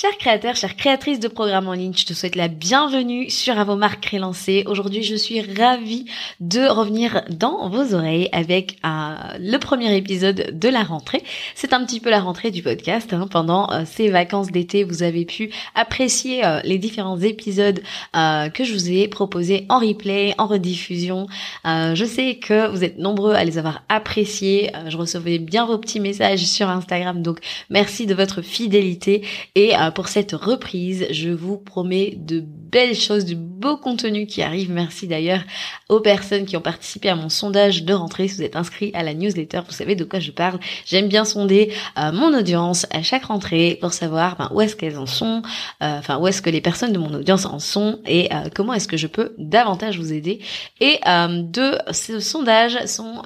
Chers 0.00 0.16
créateurs, 0.16 0.54
chères 0.54 0.76
créatrices 0.76 1.18
de 1.18 1.26
programmes 1.26 1.66
en 1.66 1.72
ligne, 1.72 1.92
je 1.92 2.06
te 2.06 2.12
souhaite 2.12 2.36
la 2.36 2.46
bienvenue 2.46 3.30
sur 3.30 3.58
À 3.58 3.64
vos 3.64 3.74
marques 3.74 4.00
Crélancées. 4.00 4.62
Aujourd'hui, 4.68 5.02
je 5.02 5.16
suis 5.16 5.40
ravie 5.40 6.04
de 6.38 6.68
revenir 6.68 7.24
dans 7.30 7.68
vos 7.68 7.96
oreilles 7.96 8.28
avec 8.30 8.76
euh, 8.86 9.16
le 9.40 9.58
premier 9.58 9.96
épisode 9.96 10.56
de 10.56 10.68
la 10.68 10.84
rentrée. 10.84 11.24
C'est 11.56 11.72
un 11.72 11.84
petit 11.84 11.98
peu 11.98 12.10
la 12.10 12.20
rentrée 12.20 12.52
du 12.52 12.62
podcast. 12.62 13.12
Hein. 13.12 13.26
Pendant 13.28 13.72
euh, 13.72 13.82
ces 13.86 14.08
vacances 14.08 14.52
d'été, 14.52 14.84
vous 14.84 15.02
avez 15.02 15.24
pu 15.24 15.50
apprécier 15.74 16.46
euh, 16.46 16.60
les 16.62 16.78
différents 16.78 17.18
épisodes 17.18 17.80
que 18.14 18.62
je 18.62 18.72
vous 18.72 18.92
ai 18.92 19.08
proposés 19.08 19.66
en 19.68 19.80
replay, 19.80 20.32
en 20.38 20.46
rediffusion. 20.46 21.26
je 21.64 22.04
sais 22.04 22.36
que 22.36 22.68
vous 22.68 22.84
êtes 22.84 22.98
nombreux 22.98 23.34
à 23.34 23.44
les 23.44 23.58
avoir 23.58 23.82
appréciés. 23.88 24.70
je 24.86 24.96
recevais 24.96 25.38
bien 25.38 25.66
vos 25.66 25.78
petits 25.78 26.00
messages 26.00 26.44
sur 26.46 26.68
Instagram, 26.68 27.22
donc 27.22 27.40
merci 27.70 28.06
de 28.06 28.14
votre 28.14 28.42
fidélité 28.42 29.22
et 29.54 29.72
pour 29.94 30.08
cette 30.08 30.32
reprise. 30.32 31.06
Je 31.10 31.30
vous 31.30 31.56
promets 31.56 32.14
de 32.16 32.40
belles 32.40 32.94
choses, 32.94 33.24
du 33.24 33.34
beau 33.34 33.76
contenu 33.76 34.26
qui 34.26 34.42
arrive. 34.42 34.70
Merci 34.70 35.06
d'ailleurs 35.06 35.40
aux 35.88 36.00
personnes 36.00 36.44
qui 36.44 36.56
ont 36.56 36.60
participé 36.60 37.08
à 37.08 37.16
mon 37.16 37.28
sondage 37.28 37.84
de 37.84 37.94
rentrée. 37.94 38.28
Si 38.28 38.36
vous 38.36 38.42
êtes 38.42 38.56
inscrit 38.56 38.90
à 38.94 39.02
la 39.02 39.14
newsletter, 39.14 39.60
vous 39.66 39.72
savez 39.72 39.96
de 39.96 40.04
quoi 40.04 40.20
je 40.20 40.30
parle. 40.30 40.60
J'aime 40.86 41.08
bien 41.08 41.24
sonder 41.24 41.72
euh, 41.98 42.12
mon 42.12 42.36
audience 42.36 42.86
à 42.90 43.02
chaque 43.02 43.24
rentrée 43.24 43.78
pour 43.80 43.92
savoir 43.92 44.36
ben, 44.36 44.50
où 44.52 44.60
est-ce 44.60 44.76
qu'elles 44.76 44.98
en 44.98 45.06
sont, 45.06 45.42
euh, 45.82 45.98
enfin 45.98 46.18
où 46.18 46.26
est-ce 46.26 46.42
que 46.42 46.50
les 46.50 46.60
personnes 46.60 46.92
de 46.92 46.98
mon 46.98 47.12
audience 47.14 47.46
en 47.46 47.58
sont 47.58 48.00
et 48.06 48.32
euh, 48.32 48.48
comment 48.54 48.74
est-ce 48.74 48.88
que 48.88 48.96
je 48.96 49.06
peux 49.06 49.34
davantage 49.38 49.98
vous 49.98 50.12
aider. 50.12 50.40
Et 50.80 50.98
de 51.06 51.78
ce 51.92 52.20
sondage 52.20 52.84
sont 52.86 53.22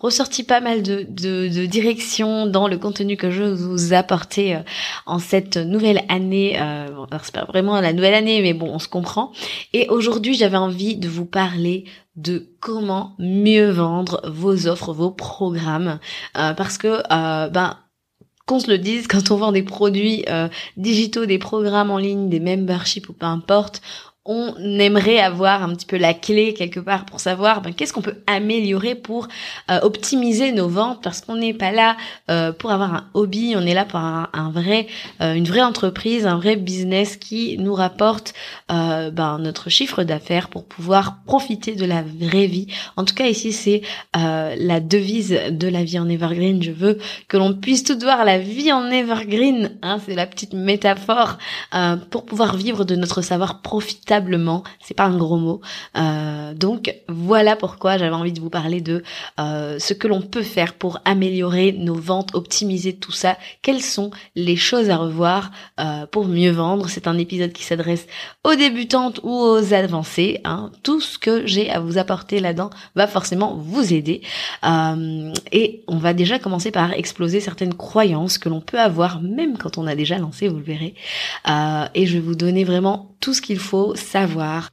ressortis 0.00 0.44
pas 0.44 0.60
mal 0.60 0.82
de, 0.82 1.06
de, 1.08 1.48
de 1.48 1.66
directions 1.66 2.46
dans 2.46 2.68
le 2.68 2.78
contenu 2.78 3.16
que 3.16 3.30
je 3.30 3.42
vous 3.42 3.92
apportais 3.92 4.62
en 5.06 5.18
cette 5.18 5.56
nouvelle 5.56 5.83
année. 6.08 6.58
Euh, 6.60 6.88
c'est 7.22 7.34
pas 7.34 7.44
vraiment 7.44 7.80
la 7.80 7.92
nouvelle 7.92 8.14
année, 8.14 8.42
mais 8.42 8.54
bon, 8.54 8.70
on 8.72 8.78
se 8.78 8.88
comprend. 8.88 9.32
Et 9.72 9.88
aujourd'hui, 9.88 10.34
j'avais 10.34 10.56
envie 10.56 10.96
de 10.96 11.08
vous 11.08 11.26
parler 11.26 11.84
de 12.16 12.48
comment 12.60 13.14
mieux 13.18 13.70
vendre 13.70 14.20
vos 14.28 14.66
offres, 14.66 14.92
vos 14.92 15.10
programmes, 15.10 15.98
euh, 16.36 16.54
parce 16.54 16.78
que 16.78 17.02
euh, 17.12 17.48
ben 17.48 17.78
qu'on 18.46 18.60
se 18.60 18.70
le 18.70 18.78
dise, 18.78 19.06
quand 19.08 19.30
on 19.30 19.36
vend 19.36 19.52
des 19.52 19.62
produits 19.62 20.24
euh, 20.28 20.48
digitaux, 20.76 21.26
des 21.26 21.38
programmes 21.38 21.90
en 21.90 21.98
ligne, 21.98 22.28
des 22.28 22.40
memberships 22.40 23.08
ou 23.08 23.12
peu 23.12 23.26
importe, 23.26 23.80
on 24.26 24.54
aimerait 24.78 25.18
avoir 25.20 25.62
un 25.62 25.74
petit 25.74 25.84
peu 25.84 25.98
la 25.98 26.14
clé 26.14 26.54
quelque 26.54 26.80
part 26.80 27.04
pour 27.04 27.20
savoir 27.20 27.60
ben, 27.60 27.74
qu'est-ce 27.74 27.92
qu'on 27.92 28.00
peut 28.00 28.22
améliorer 28.26 28.94
pour 28.94 29.28
euh, 29.70 29.80
optimiser 29.82 30.52
nos 30.52 30.68
ventes? 30.68 31.02
Parce 31.02 31.20
qu'on 31.20 31.36
n'est 31.36 31.52
pas 31.52 31.72
là 31.72 31.98
euh, 32.30 32.50
pour 32.50 32.70
avoir 32.70 32.94
un 32.94 33.04
hobby, 33.12 33.52
on 33.54 33.66
est 33.66 33.74
là 33.74 33.84
pour 33.84 34.00
un, 34.00 34.50
vrai, 34.50 34.86
euh, 35.20 35.34
une 35.34 35.44
vraie 35.44 35.62
entreprise, 35.62 36.26
un 36.26 36.38
vrai 36.38 36.56
business 36.56 37.16
qui 37.18 37.58
nous 37.58 37.74
rapporte 37.74 38.32
ben, 38.68 39.38
notre 39.40 39.68
chiffre 39.68 40.04
d'affaires 40.04 40.48
pour 40.48 40.64
pouvoir 40.64 41.18
profiter 41.26 41.74
de 41.74 41.84
la 41.84 42.02
vraie 42.02 42.46
vie. 42.46 42.66
En 42.96 43.04
tout 43.04 43.14
cas 43.14 43.26
ici 43.26 43.52
c'est 43.52 43.82
la 44.14 44.80
devise 44.80 45.38
de 45.50 45.68
la 45.68 45.84
vie 45.84 45.98
en 45.98 46.08
evergreen. 46.08 46.62
Je 46.62 46.70
veux 46.70 46.98
que 47.28 47.36
l'on 47.36 47.52
puisse 47.52 47.84
tout 47.84 47.98
voir 48.00 48.24
la 48.24 48.38
vie 48.38 48.72
en 48.72 48.90
evergreen. 48.90 49.76
Hein, 49.82 49.98
c'est 50.04 50.14
la 50.14 50.26
petite 50.26 50.54
métaphore 50.54 51.36
pour 52.10 52.24
pouvoir 52.24 52.56
vivre 52.56 52.84
de 52.84 52.96
notre 52.96 53.22
savoir 53.22 53.60
profitable 53.60 54.13
c'est 54.80 54.94
pas 54.94 55.04
un 55.04 55.16
gros 55.16 55.36
mot. 55.36 55.60
Euh, 55.96 56.54
donc 56.54 56.94
voilà 57.08 57.56
pourquoi 57.56 57.98
j'avais 57.98 58.14
envie 58.14 58.32
de 58.32 58.40
vous 58.40 58.50
parler 58.50 58.80
de 58.80 59.02
euh, 59.40 59.78
ce 59.78 59.94
que 59.94 60.08
l'on 60.08 60.20
peut 60.20 60.42
faire 60.42 60.74
pour 60.74 61.00
améliorer 61.04 61.72
nos 61.72 61.94
ventes, 61.94 62.34
optimiser 62.34 62.94
tout 62.94 63.12
ça. 63.12 63.36
Quelles 63.62 63.82
sont 63.82 64.10
les 64.34 64.56
choses 64.56 64.90
à 64.90 64.96
revoir 64.96 65.50
euh, 65.80 66.06
pour 66.06 66.26
mieux 66.26 66.50
vendre? 66.50 66.88
C'est 66.88 67.06
un 67.06 67.18
épisode 67.18 67.52
qui 67.52 67.64
s'adresse 67.64 68.06
aux 68.44 68.54
débutantes 68.54 69.20
ou 69.22 69.32
aux 69.32 69.72
avancées. 69.72 70.40
Hein. 70.44 70.70
Tout 70.82 71.00
ce 71.00 71.18
que 71.18 71.46
j'ai 71.46 71.70
à 71.70 71.80
vous 71.80 71.98
apporter 71.98 72.40
là-dedans 72.40 72.70
va 72.94 73.06
forcément 73.06 73.54
vous 73.56 73.92
aider. 73.92 74.22
et 75.52 75.82
on 75.86 75.98
va 75.98 76.14
déjà 76.14 76.38
commencer 76.38 76.70
par 76.70 76.92
exploser 76.92 77.40
certaines 77.40 77.74
croyances 77.74 78.38
que 78.38 78.48
l'on 78.48 78.60
peut 78.60 78.80
avoir 78.80 79.20
même 79.20 79.56
quand 79.58 79.78
on 79.78 79.86
a 79.86 79.94
déjà 79.94 80.18
lancé, 80.18 80.48
vous 80.48 80.58
le 80.58 80.62
verrez. 80.62 80.94
et 81.94 82.06
je 82.06 82.14
vais 82.14 82.20
vous 82.20 82.34
donner 82.34 82.64
vraiment 82.64 83.14
tout 83.20 83.34
ce 83.34 83.40
qu'il 83.40 83.58
faut 83.58 83.94
savoir 84.04 84.70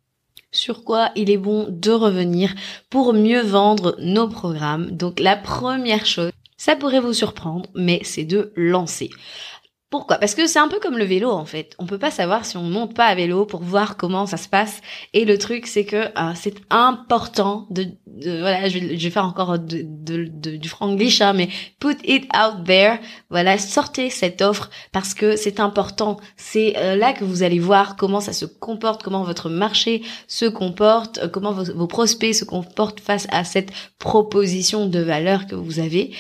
sur 0.51 0.83
quoi 0.83 1.11
il 1.15 1.29
est 1.29 1.37
bon 1.37 1.67
de 1.69 1.91
revenir 1.91 2.53
pour 2.89 3.13
mieux 3.13 3.41
vendre 3.41 3.95
nos 3.99 4.27
programmes. 4.27 4.91
Donc 4.91 5.19
la 5.19 5.37
première 5.37 6.05
chose, 6.05 6.31
ça 6.57 6.75
pourrait 6.75 6.99
vous 6.99 7.13
surprendre, 7.13 7.69
mais 7.73 8.01
c'est 8.03 8.25
de 8.25 8.51
lancer. 8.55 9.09
Pourquoi? 9.91 10.19
Parce 10.19 10.35
que 10.35 10.47
c'est 10.47 10.57
un 10.57 10.69
peu 10.69 10.79
comme 10.79 10.97
le 10.97 11.03
vélo 11.03 11.29
en 11.29 11.43
fait. 11.43 11.75
On 11.77 11.85
peut 11.85 11.97
pas 11.97 12.11
savoir 12.11 12.45
si 12.45 12.55
on 12.55 12.63
monte 12.63 12.95
pas 12.95 13.07
à 13.07 13.13
vélo 13.13 13.45
pour 13.45 13.61
voir 13.61 13.97
comment 13.97 14.25
ça 14.25 14.37
se 14.37 14.47
passe. 14.47 14.79
Et 15.11 15.25
le 15.25 15.37
truc 15.37 15.67
c'est 15.67 15.83
que 15.83 15.97
euh, 15.97 16.31
c'est 16.33 16.55
important 16.69 17.67
de, 17.69 17.87
voilà, 18.07 18.69
je 18.69 18.79
vais, 18.79 18.97
je 18.97 19.03
vais, 19.03 19.09
faire 19.09 19.25
encore 19.25 19.59
de, 19.59 19.83
de, 19.83 20.55
du 20.55 20.69
franglish, 20.69 21.19
hein, 21.19 21.33
mais 21.33 21.49
put 21.81 21.97
it 22.05 22.23
out 22.33 22.63
there. 22.65 22.99
Voilà, 23.29 23.57
sortez 23.57 24.09
cette 24.09 24.41
offre 24.41 24.69
parce 24.93 25.13
que 25.13 25.35
c'est 25.35 25.59
important. 25.59 26.15
C'est 26.37 26.77
euh, 26.77 26.95
là 26.95 27.11
que 27.11 27.25
vous 27.25 27.43
allez 27.43 27.59
voir 27.59 27.97
comment 27.97 28.21
ça 28.21 28.31
se 28.31 28.45
comporte, 28.45 29.03
comment 29.03 29.25
votre 29.25 29.49
marché 29.49 30.03
se 30.29 30.45
comporte, 30.45 31.17
euh, 31.17 31.27
comment 31.27 31.51
vos, 31.51 31.65
vos, 31.65 31.87
prospects 31.87 32.33
se 32.33 32.45
comportent 32.45 33.01
face 33.01 33.27
à 33.29 33.43
cette 33.43 33.73
proposition 33.99 34.87
de 34.87 34.99
valeur 34.99 35.47
que 35.47 35.55
vous 35.55 35.79
avez. 35.79 36.15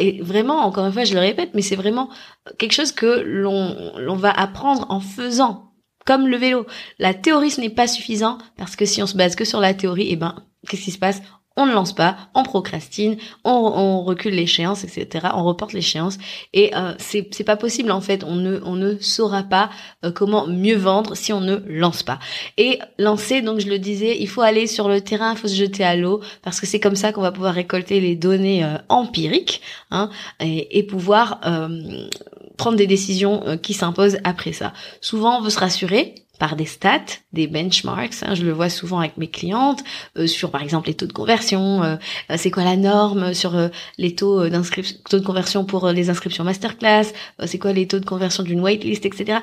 et 0.00 0.20
vraiment, 0.20 0.66
encore 0.66 0.84
une 0.84 0.92
fois, 0.92 1.04
je 1.04 1.14
le 1.14 1.20
répète, 1.20 1.50
mais 1.54 1.62
c'est 1.62 1.76
vraiment 1.76 2.10
quelque 2.58 2.72
chose 2.72 2.92
que 2.92 3.03
l'on, 3.24 3.98
l'on 3.98 4.16
va 4.16 4.30
apprendre 4.30 4.86
en 4.88 5.00
faisant. 5.00 5.70
Comme 6.06 6.28
le 6.28 6.36
vélo. 6.36 6.66
La 6.98 7.14
théorie, 7.14 7.50
ce 7.50 7.62
n'est 7.62 7.70
pas 7.70 7.86
suffisant 7.86 8.36
parce 8.58 8.76
que 8.76 8.84
si 8.84 9.02
on 9.02 9.06
se 9.06 9.16
base 9.16 9.36
que 9.36 9.46
sur 9.46 9.60
la 9.60 9.72
théorie, 9.72 10.08
eh 10.10 10.16
ben, 10.16 10.34
qu'est-ce 10.68 10.82
qui 10.82 10.90
se 10.90 10.98
passe? 10.98 11.22
on 11.56 11.66
ne 11.66 11.72
lance 11.72 11.94
pas, 11.94 12.16
on 12.34 12.42
procrastine, 12.42 13.16
on, 13.44 13.50
on 13.52 14.02
recule 14.02 14.34
l'échéance, 14.34 14.82
etc. 14.82 15.28
On 15.34 15.44
reporte 15.44 15.72
l'échéance 15.72 16.18
et 16.52 16.74
euh, 16.74 16.94
c'est 16.98 17.28
c'est 17.32 17.44
pas 17.44 17.56
possible 17.56 17.92
en 17.92 18.00
fait. 18.00 18.24
On 18.24 18.34
ne 18.34 18.60
on 18.64 18.74
ne 18.74 18.96
saura 18.98 19.44
pas 19.44 19.70
euh, 20.04 20.10
comment 20.10 20.48
mieux 20.48 20.76
vendre 20.76 21.14
si 21.14 21.32
on 21.32 21.40
ne 21.40 21.56
lance 21.66 22.02
pas. 22.02 22.18
Et 22.56 22.80
lancer, 22.98 23.40
donc 23.40 23.60
je 23.60 23.68
le 23.68 23.78
disais, 23.78 24.16
il 24.18 24.28
faut 24.28 24.42
aller 24.42 24.66
sur 24.66 24.88
le 24.88 25.00
terrain, 25.00 25.32
il 25.32 25.38
faut 25.38 25.48
se 25.48 25.54
jeter 25.54 25.84
à 25.84 25.94
l'eau 25.94 26.20
parce 26.42 26.60
que 26.60 26.66
c'est 26.66 26.80
comme 26.80 26.96
ça 26.96 27.12
qu'on 27.12 27.22
va 27.22 27.32
pouvoir 27.32 27.54
récolter 27.54 28.00
les 28.00 28.16
données 28.16 28.64
euh, 28.64 28.76
empiriques 28.88 29.60
hein, 29.92 30.10
et, 30.40 30.78
et 30.78 30.82
pouvoir 30.82 31.40
euh, 31.46 32.08
prendre 32.56 32.76
des 32.76 32.86
décisions 32.86 33.42
euh, 33.46 33.56
qui 33.56 33.74
s'imposent 33.74 34.18
après 34.24 34.52
ça. 34.52 34.72
Souvent, 35.00 35.38
on 35.38 35.42
veut 35.42 35.50
se 35.50 35.58
rassurer 35.58 36.14
par 36.38 36.56
des 36.56 36.66
stats, 36.66 37.00
des 37.32 37.46
benchmarks. 37.46 38.22
Hein, 38.22 38.34
je 38.34 38.44
le 38.44 38.52
vois 38.52 38.68
souvent 38.68 39.00
avec 39.00 39.16
mes 39.16 39.28
clientes 39.28 39.82
euh, 40.16 40.26
sur 40.26 40.50
par 40.50 40.62
exemple 40.62 40.88
les 40.88 40.94
taux 40.94 41.06
de 41.06 41.12
conversion. 41.12 41.82
Euh, 41.82 41.96
c'est 42.36 42.50
quoi 42.50 42.64
la 42.64 42.76
norme 42.76 43.34
sur 43.34 43.54
les 43.98 44.14
taux 44.14 44.48
d'inscription, 44.48 44.96
taux 45.08 45.18
de 45.18 45.24
conversion 45.24 45.64
pour 45.64 45.88
les 45.88 46.10
inscriptions 46.10 46.44
masterclass. 46.44 47.12
c'est 47.46 47.58
quoi 47.58 47.72
les 47.72 47.86
taux 47.86 47.98
de 47.98 48.04
conversion 48.04 48.42
d'une 48.42 48.60
waitlist, 48.60 49.06
etc. 49.06 49.38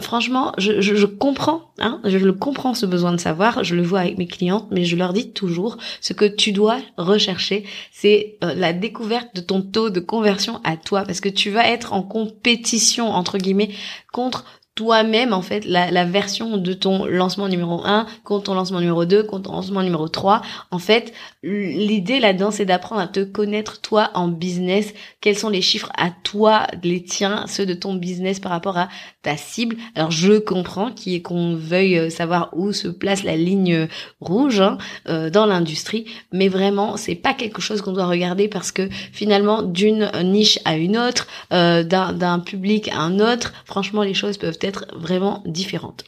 franchement, 0.00 0.52
je 0.58 1.04
comprends, 1.04 1.70
hein, 1.78 2.00
je 2.04 2.18
le 2.18 2.32
comprends 2.32 2.74
ce 2.74 2.86
besoin 2.86 3.12
de 3.12 3.18
savoir. 3.18 3.64
Je 3.64 3.74
le 3.74 3.82
vois 3.82 4.00
avec 4.00 4.18
mes 4.18 4.26
clientes, 4.26 4.66
mais 4.70 4.84
je 4.84 4.96
leur 4.96 5.12
dis 5.12 5.32
toujours 5.32 5.76
ce 6.00 6.12
que 6.12 6.24
tu 6.24 6.52
dois 6.52 6.78
rechercher, 6.96 7.64
c'est 7.92 8.38
la 8.42 8.72
découverte 8.72 9.34
de 9.34 9.40
ton 9.40 9.62
taux 9.62 9.90
de 9.90 10.00
conversion 10.00 10.60
à 10.64 10.76
toi, 10.76 11.04
parce 11.04 11.20
que 11.20 11.28
tu 11.28 11.50
vas 11.50 11.66
être 11.68 11.92
en 11.92 12.02
compétition 12.02 13.10
entre 13.10 13.38
guillemets 13.38 13.70
contre 14.12 14.44
toi-même 14.76 15.32
en 15.32 15.42
fait 15.42 15.64
la, 15.64 16.04
version 16.04 16.58
de 16.58 16.72
ton 16.74 17.06
lancement 17.06 17.48
numéro 17.48 17.80
1 17.84 18.06
contre 18.24 18.44
ton 18.44 18.54
lancement 18.54 18.78
numéro 18.78 19.06
2 19.06 19.24
contre 19.24 19.50
ton 19.50 19.52
lancement 19.52 19.82
numéro 19.82 20.06
3 20.06 20.42
en 20.70 20.78
fait 20.78 21.14
l'idée 21.42 22.20
là-dedans 22.20 22.50
c'est 22.50 22.66
d'apprendre 22.66 23.00
à 23.00 23.08
te 23.08 23.24
connaître 23.24 23.80
toi 23.80 24.10
en 24.14 24.28
business. 24.28 24.92
Quels 25.20 25.38
sont 25.38 25.48
les 25.48 25.62
chiffres 25.62 25.90
à 25.96 26.10
toi 26.10 26.66
les 26.82 27.02
tiens 27.02 27.46
ceux 27.48 27.64
de 27.66 27.74
ton 27.74 27.94
business 27.94 28.38
par 28.38 28.52
rapport 28.52 28.76
à 28.76 28.88
cible 29.36 29.76
alors 29.94 30.10
je 30.10 30.38
comprends 30.38 30.92
qu'on 31.24 31.56
veuille 31.56 31.98
euh, 31.98 32.10
savoir 32.10 32.50
où 32.52 32.72
se 32.72 32.88
place 32.88 33.24
la 33.24 33.36
ligne 33.36 33.88
rouge 34.20 34.60
hein, 34.60 34.78
euh, 35.08 35.30
dans 35.30 35.46
l'industrie 35.46 36.06
mais 36.32 36.48
vraiment 36.48 36.96
c'est 36.96 37.14
pas 37.14 37.34
quelque 37.34 37.60
chose 37.60 37.80
qu'on 37.80 37.92
doit 37.92 38.06
regarder 38.06 38.48
parce 38.48 38.70
que 38.70 38.88
finalement 39.12 39.62
d'une 39.62 40.10
niche 40.22 40.58
à 40.64 40.76
une 40.76 40.96
autre 40.96 41.26
euh, 41.52 41.82
d'un 41.82 42.38
public 42.38 42.88
à 42.88 43.00
un 43.00 43.18
autre 43.18 43.52
franchement 43.64 44.02
les 44.02 44.14
choses 44.14 44.36
peuvent 44.36 44.58
être 44.60 44.86
vraiment 44.94 45.42
différentes. 45.46 46.04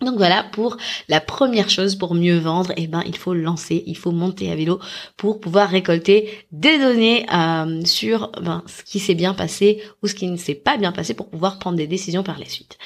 Donc 0.00 0.16
voilà 0.16 0.44
pour 0.44 0.78
la 1.08 1.20
première 1.20 1.68
chose 1.68 1.96
pour 1.96 2.14
mieux 2.14 2.38
vendre, 2.38 2.72
eh 2.76 2.86
ben 2.86 3.02
il 3.06 3.16
faut 3.16 3.34
lancer, 3.34 3.84
il 3.86 3.96
faut 3.96 4.12
monter 4.12 4.50
à 4.50 4.56
vélo 4.56 4.80
pour 5.16 5.40
pouvoir 5.40 5.68
récolter 5.68 6.30
des 6.52 6.78
données 6.78 7.26
euh, 7.32 7.84
sur 7.84 8.32
ben, 8.40 8.62
ce 8.66 8.82
qui 8.82 8.98
s'est 8.98 9.14
bien 9.14 9.34
passé 9.34 9.82
ou 10.02 10.06
ce 10.06 10.14
qui 10.14 10.26
ne 10.26 10.38
s'est 10.38 10.54
pas 10.54 10.78
bien 10.78 10.92
passé 10.92 11.12
pour 11.12 11.28
pouvoir 11.28 11.58
prendre 11.58 11.76
des 11.76 11.86
décisions 11.86 12.22
par 12.22 12.38
la 12.38 12.46
suite. 12.46 12.78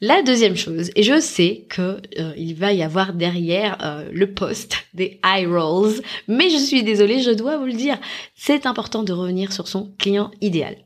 La 0.00 0.22
deuxième 0.22 0.56
chose, 0.56 0.90
et 0.96 1.02
je 1.02 1.20
sais 1.20 1.66
que 1.68 2.00
euh, 2.18 2.32
il 2.36 2.54
va 2.54 2.72
y 2.72 2.82
avoir 2.82 3.12
derrière 3.12 3.76
euh, 3.82 4.08
le 4.10 4.32
post 4.32 4.74
des 4.94 5.20
eye 5.24 5.46
rolls, 5.46 6.00
mais 6.26 6.50
je 6.50 6.56
suis 6.56 6.82
désolée, 6.82 7.20
je 7.20 7.30
dois 7.30 7.58
vous 7.58 7.66
le 7.66 7.74
dire, 7.74 7.98
c'est 8.34 8.66
important 8.66 9.02
de 9.02 9.12
revenir 9.12 9.52
sur 9.52 9.68
son 9.68 9.92
client 9.98 10.30
idéal. 10.40 10.76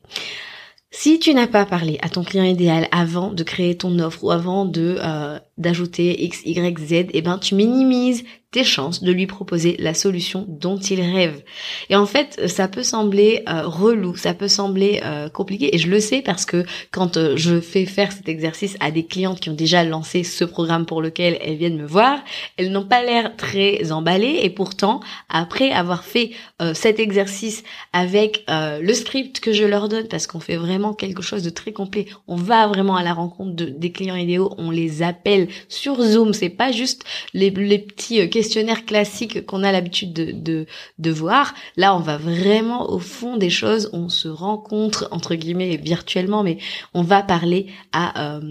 Si 0.97 1.19
tu 1.19 1.33
n'as 1.33 1.47
pas 1.47 1.65
parlé 1.65 1.99
à 2.01 2.07
ton 2.07 2.23
client 2.23 2.45
idéal 2.45 2.87
avant 2.89 3.33
de 3.33 3.43
créer 3.43 3.75
ton 3.75 3.99
offre 3.99 4.23
ou 4.23 4.31
avant 4.31 4.63
de 4.63 4.95
euh, 5.03 5.37
d'ajouter 5.57 6.23
X, 6.23 6.41
Y, 6.45 6.79
Z, 6.79 7.07
eh 7.11 7.21
ben 7.21 7.37
tu 7.37 7.53
minimises 7.53 8.23
tes 8.55 8.63
chances 8.63 9.03
de 9.03 9.11
lui 9.11 9.27
proposer 9.27 9.75
la 9.79 9.93
solution 9.93 10.45
dont 10.47 10.77
il 10.77 11.01
rêve. 11.01 11.43
Et 11.89 11.97
en 11.97 12.05
fait, 12.05 12.47
ça 12.47 12.69
peut 12.69 12.83
sembler 12.83 13.43
euh, 13.49 13.67
relou, 13.67 14.15
ça 14.15 14.33
peut 14.33 14.47
sembler 14.47 15.01
euh, 15.03 15.27
compliqué, 15.27 15.75
et 15.75 15.77
je 15.77 15.89
le 15.89 15.99
sais 15.99 16.21
parce 16.21 16.45
que 16.45 16.63
quand 16.89 17.17
euh, 17.17 17.35
je 17.35 17.59
fais 17.59 17.85
faire 17.85 18.13
cet 18.13 18.29
exercice 18.29 18.77
à 18.79 18.91
des 18.91 19.05
clientes 19.05 19.41
qui 19.41 19.49
ont 19.49 19.55
déjà 19.55 19.83
lancé 19.83 20.23
ce 20.23 20.45
programme 20.45 20.85
pour 20.85 21.01
lequel 21.01 21.37
elles 21.41 21.57
viennent 21.57 21.75
me 21.75 21.85
voir, 21.85 22.19
elles 22.55 22.71
n'ont 22.71 22.85
pas 22.85 23.03
l'air 23.03 23.35
très 23.35 23.91
emballées, 23.91 24.39
et 24.43 24.49
pourtant, 24.49 25.01
après 25.27 25.71
avoir 25.71 26.05
fait 26.05 26.31
cet 26.73 26.99
exercice 26.99 27.63
avec 27.91 28.45
le 28.47 28.93
script 28.93 29.41
que 29.41 29.51
je 29.51 29.65
leur 29.65 29.89
donne, 29.89 30.07
parce 30.07 30.27
qu'on 30.27 30.39
fait 30.39 30.55
vraiment 30.55 30.93
quelque 30.93 31.21
chose 31.21 31.43
de 31.43 31.49
très 31.49 31.73
complet, 31.73 32.05
on 32.27 32.37
va 32.37 32.67
vraiment 32.67 32.95
à 32.95 33.03
la 33.03 33.13
rencontre 33.13 33.53
de, 33.55 33.65
des 33.65 33.91
clients 33.91 34.15
idéaux, 34.15 34.53
on 34.57 34.71
les 34.71 35.03
appelle 35.03 35.49
sur 35.67 36.01
Zoom, 36.01 36.33
c'est 36.33 36.49
pas 36.49 36.71
juste 36.71 37.03
les, 37.33 37.49
les 37.49 37.79
petits 37.79 38.29
questions 38.29 38.44
questionnaire 38.45 38.85
classique 38.85 39.43
qu'on 39.47 39.63
a 39.63 39.71
l'habitude 39.71 40.13
de, 40.13 40.65
de, 40.99 41.11
voir. 41.11 41.55
Là, 41.77 41.95
on 41.95 41.99
va 41.99 42.17
vraiment 42.17 42.91
au 42.91 42.99
fond 42.99 43.37
des 43.37 43.49
choses. 43.49 43.89
On 43.91 44.07
se 44.07 44.27
rencontre, 44.27 45.07
entre 45.09 45.33
guillemets, 45.33 45.77
virtuellement, 45.77 46.43
mais 46.43 46.59
on 46.93 47.01
va 47.01 47.23
parler 47.23 47.65
à 47.91 48.35
euh, 48.35 48.41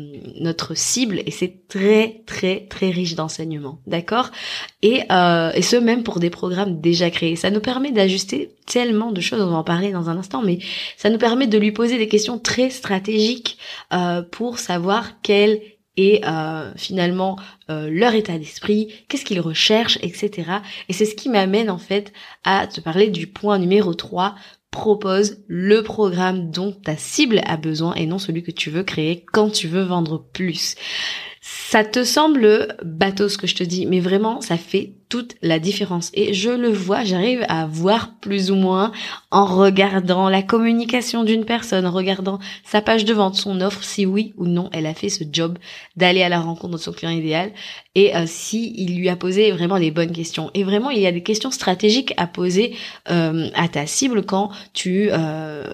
notre 0.40 0.74
cible 0.74 1.22
et 1.26 1.30
c'est 1.30 1.68
très, 1.68 2.22
très, 2.26 2.66
très 2.68 2.90
riche 2.90 3.14
d'enseignements. 3.14 3.78
D'accord? 3.86 4.30
Et, 4.82 5.02
euh, 5.12 5.52
et 5.54 5.62
ce, 5.62 5.76
même 5.76 6.02
pour 6.02 6.18
des 6.18 6.30
programmes 6.30 6.80
déjà 6.80 7.08
créés. 7.10 7.36
Ça 7.36 7.50
nous 7.50 7.60
permet 7.60 7.92
d'ajuster 7.92 8.50
tellement 8.66 9.12
de 9.12 9.20
choses, 9.20 9.42
on 9.42 9.50
va 9.50 9.56
en 9.58 9.64
parler 9.64 9.92
dans 9.92 10.10
un 10.10 10.18
instant, 10.18 10.42
mais 10.42 10.58
ça 10.96 11.08
nous 11.08 11.18
permet 11.18 11.46
de 11.46 11.58
lui 11.58 11.70
poser 11.70 11.98
des 11.98 12.08
questions 12.08 12.40
très 12.40 12.70
stratégiques 12.70 13.58
euh, 13.92 14.22
pour 14.22 14.58
savoir 14.58 15.20
quelle 15.22 15.60
et 15.96 16.20
euh, 16.24 16.72
finalement 16.76 17.38
euh, 17.70 17.88
leur 17.90 18.14
état 18.14 18.38
d'esprit, 18.38 18.92
qu'est-ce 19.08 19.24
qu'ils 19.24 19.40
recherchent, 19.40 19.98
etc. 20.02 20.50
Et 20.88 20.92
c'est 20.92 21.04
ce 21.04 21.14
qui 21.14 21.28
m'amène 21.28 21.70
en 21.70 21.78
fait 21.78 22.12
à 22.44 22.66
te 22.66 22.80
parler 22.80 23.08
du 23.08 23.26
point 23.26 23.58
numéro 23.58 23.94
3, 23.94 24.34
propose 24.70 25.38
le 25.46 25.82
programme 25.82 26.50
dont 26.50 26.72
ta 26.72 26.96
cible 26.96 27.40
a 27.46 27.56
besoin 27.56 27.94
et 27.94 28.06
non 28.06 28.18
celui 28.18 28.42
que 28.42 28.50
tu 28.50 28.70
veux 28.70 28.82
créer 28.82 29.24
quand 29.32 29.50
tu 29.50 29.68
veux 29.68 29.84
vendre 29.84 30.24
plus. 30.32 30.74
Ça 31.40 31.84
te 31.84 32.04
semble 32.04 32.74
bateau 32.82 33.28
ce 33.28 33.38
que 33.38 33.46
je 33.46 33.54
te 33.54 33.62
dis, 33.62 33.86
mais 33.86 34.00
vraiment, 34.00 34.40
ça 34.40 34.56
fait 34.56 34.94
toute 35.08 35.36
la 35.42 35.58
différence. 35.58 36.10
Et 36.14 36.34
je 36.34 36.50
le 36.50 36.70
vois, 36.70 37.04
j'arrive 37.04 37.44
à 37.48 37.66
voir 37.66 38.14
plus 38.20 38.50
ou 38.50 38.56
moins 38.56 38.92
en 39.30 39.44
regardant 39.46 40.28
la 40.28 40.42
communication 40.42 41.24
d'une 41.24 41.44
personne, 41.44 41.86
en 41.86 41.90
regardant 41.90 42.38
sa 42.64 42.80
page 42.80 43.04
de 43.04 43.14
vente, 43.14 43.34
son 43.34 43.60
offre, 43.60 43.84
si 43.84 44.06
oui 44.06 44.34
ou 44.36 44.46
non 44.46 44.70
elle 44.72 44.86
a 44.86 44.94
fait 44.94 45.08
ce 45.08 45.24
job 45.30 45.58
d'aller 45.96 46.22
à 46.22 46.28
la 46.28 46.40
rencontre 46.40 46.74
de 46.74 46.78
son 46.78 46.92
client 46.92 47.12
idéal 47.12 47.52
et 47.94 48.16
euh, 48.16 48.24
si 48.26 48.74
il 48.76 48.98
lui 48.98 49.08
a 49.08 49.16
posé 49.16 49.52
vraiment 49.52 49.76
les 49.76 49.90
bonnes 49.90 50.12
questions. 50.12 50.50
Et 50.54 50.64
vraiment, 50.64 50.90
il 50.90 51.00
y 51.00 51.06
a 51.06 51.12
des 51.12 51.22
questions 51.22 51.50
stratégiques 51.50 52.12
à 52.16 52.26
poser 52.26 52.76
euh, 53.10 53.48
à 53.54 53.68
ta 53.68 53.86
cible 53.86 54.24
quand 54.24 54.50
tu 54.72 55.08
euh, 55.12 55.72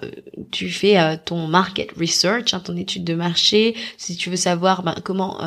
tu 0.51 0.69
fais 0.69 1.17
ton 1.25 1.47
market 1.47 1.91
research, 1.97 2.53
hein, 2.53 2.59
ton 2.59 2.75
étude 2.77 3.03
de 3.03 3.13
marché, 3.13 3.75
si 3.97 4.15
tu 4.15 4.29
veux 4.29 4.35
savoir 4.35 4.83
ben, 4.83 4.95
comment 5.03 5.37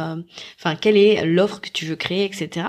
enfin, 0.58 0.76
quelle 0.76 0.96
est 0.96 1.24
l'offre 1.24 1.60
que 1.60 1.70
tu 1.70 1.86
veux 1.86 1.96
créer, 1.96 2.24
etc. 2.24 2.68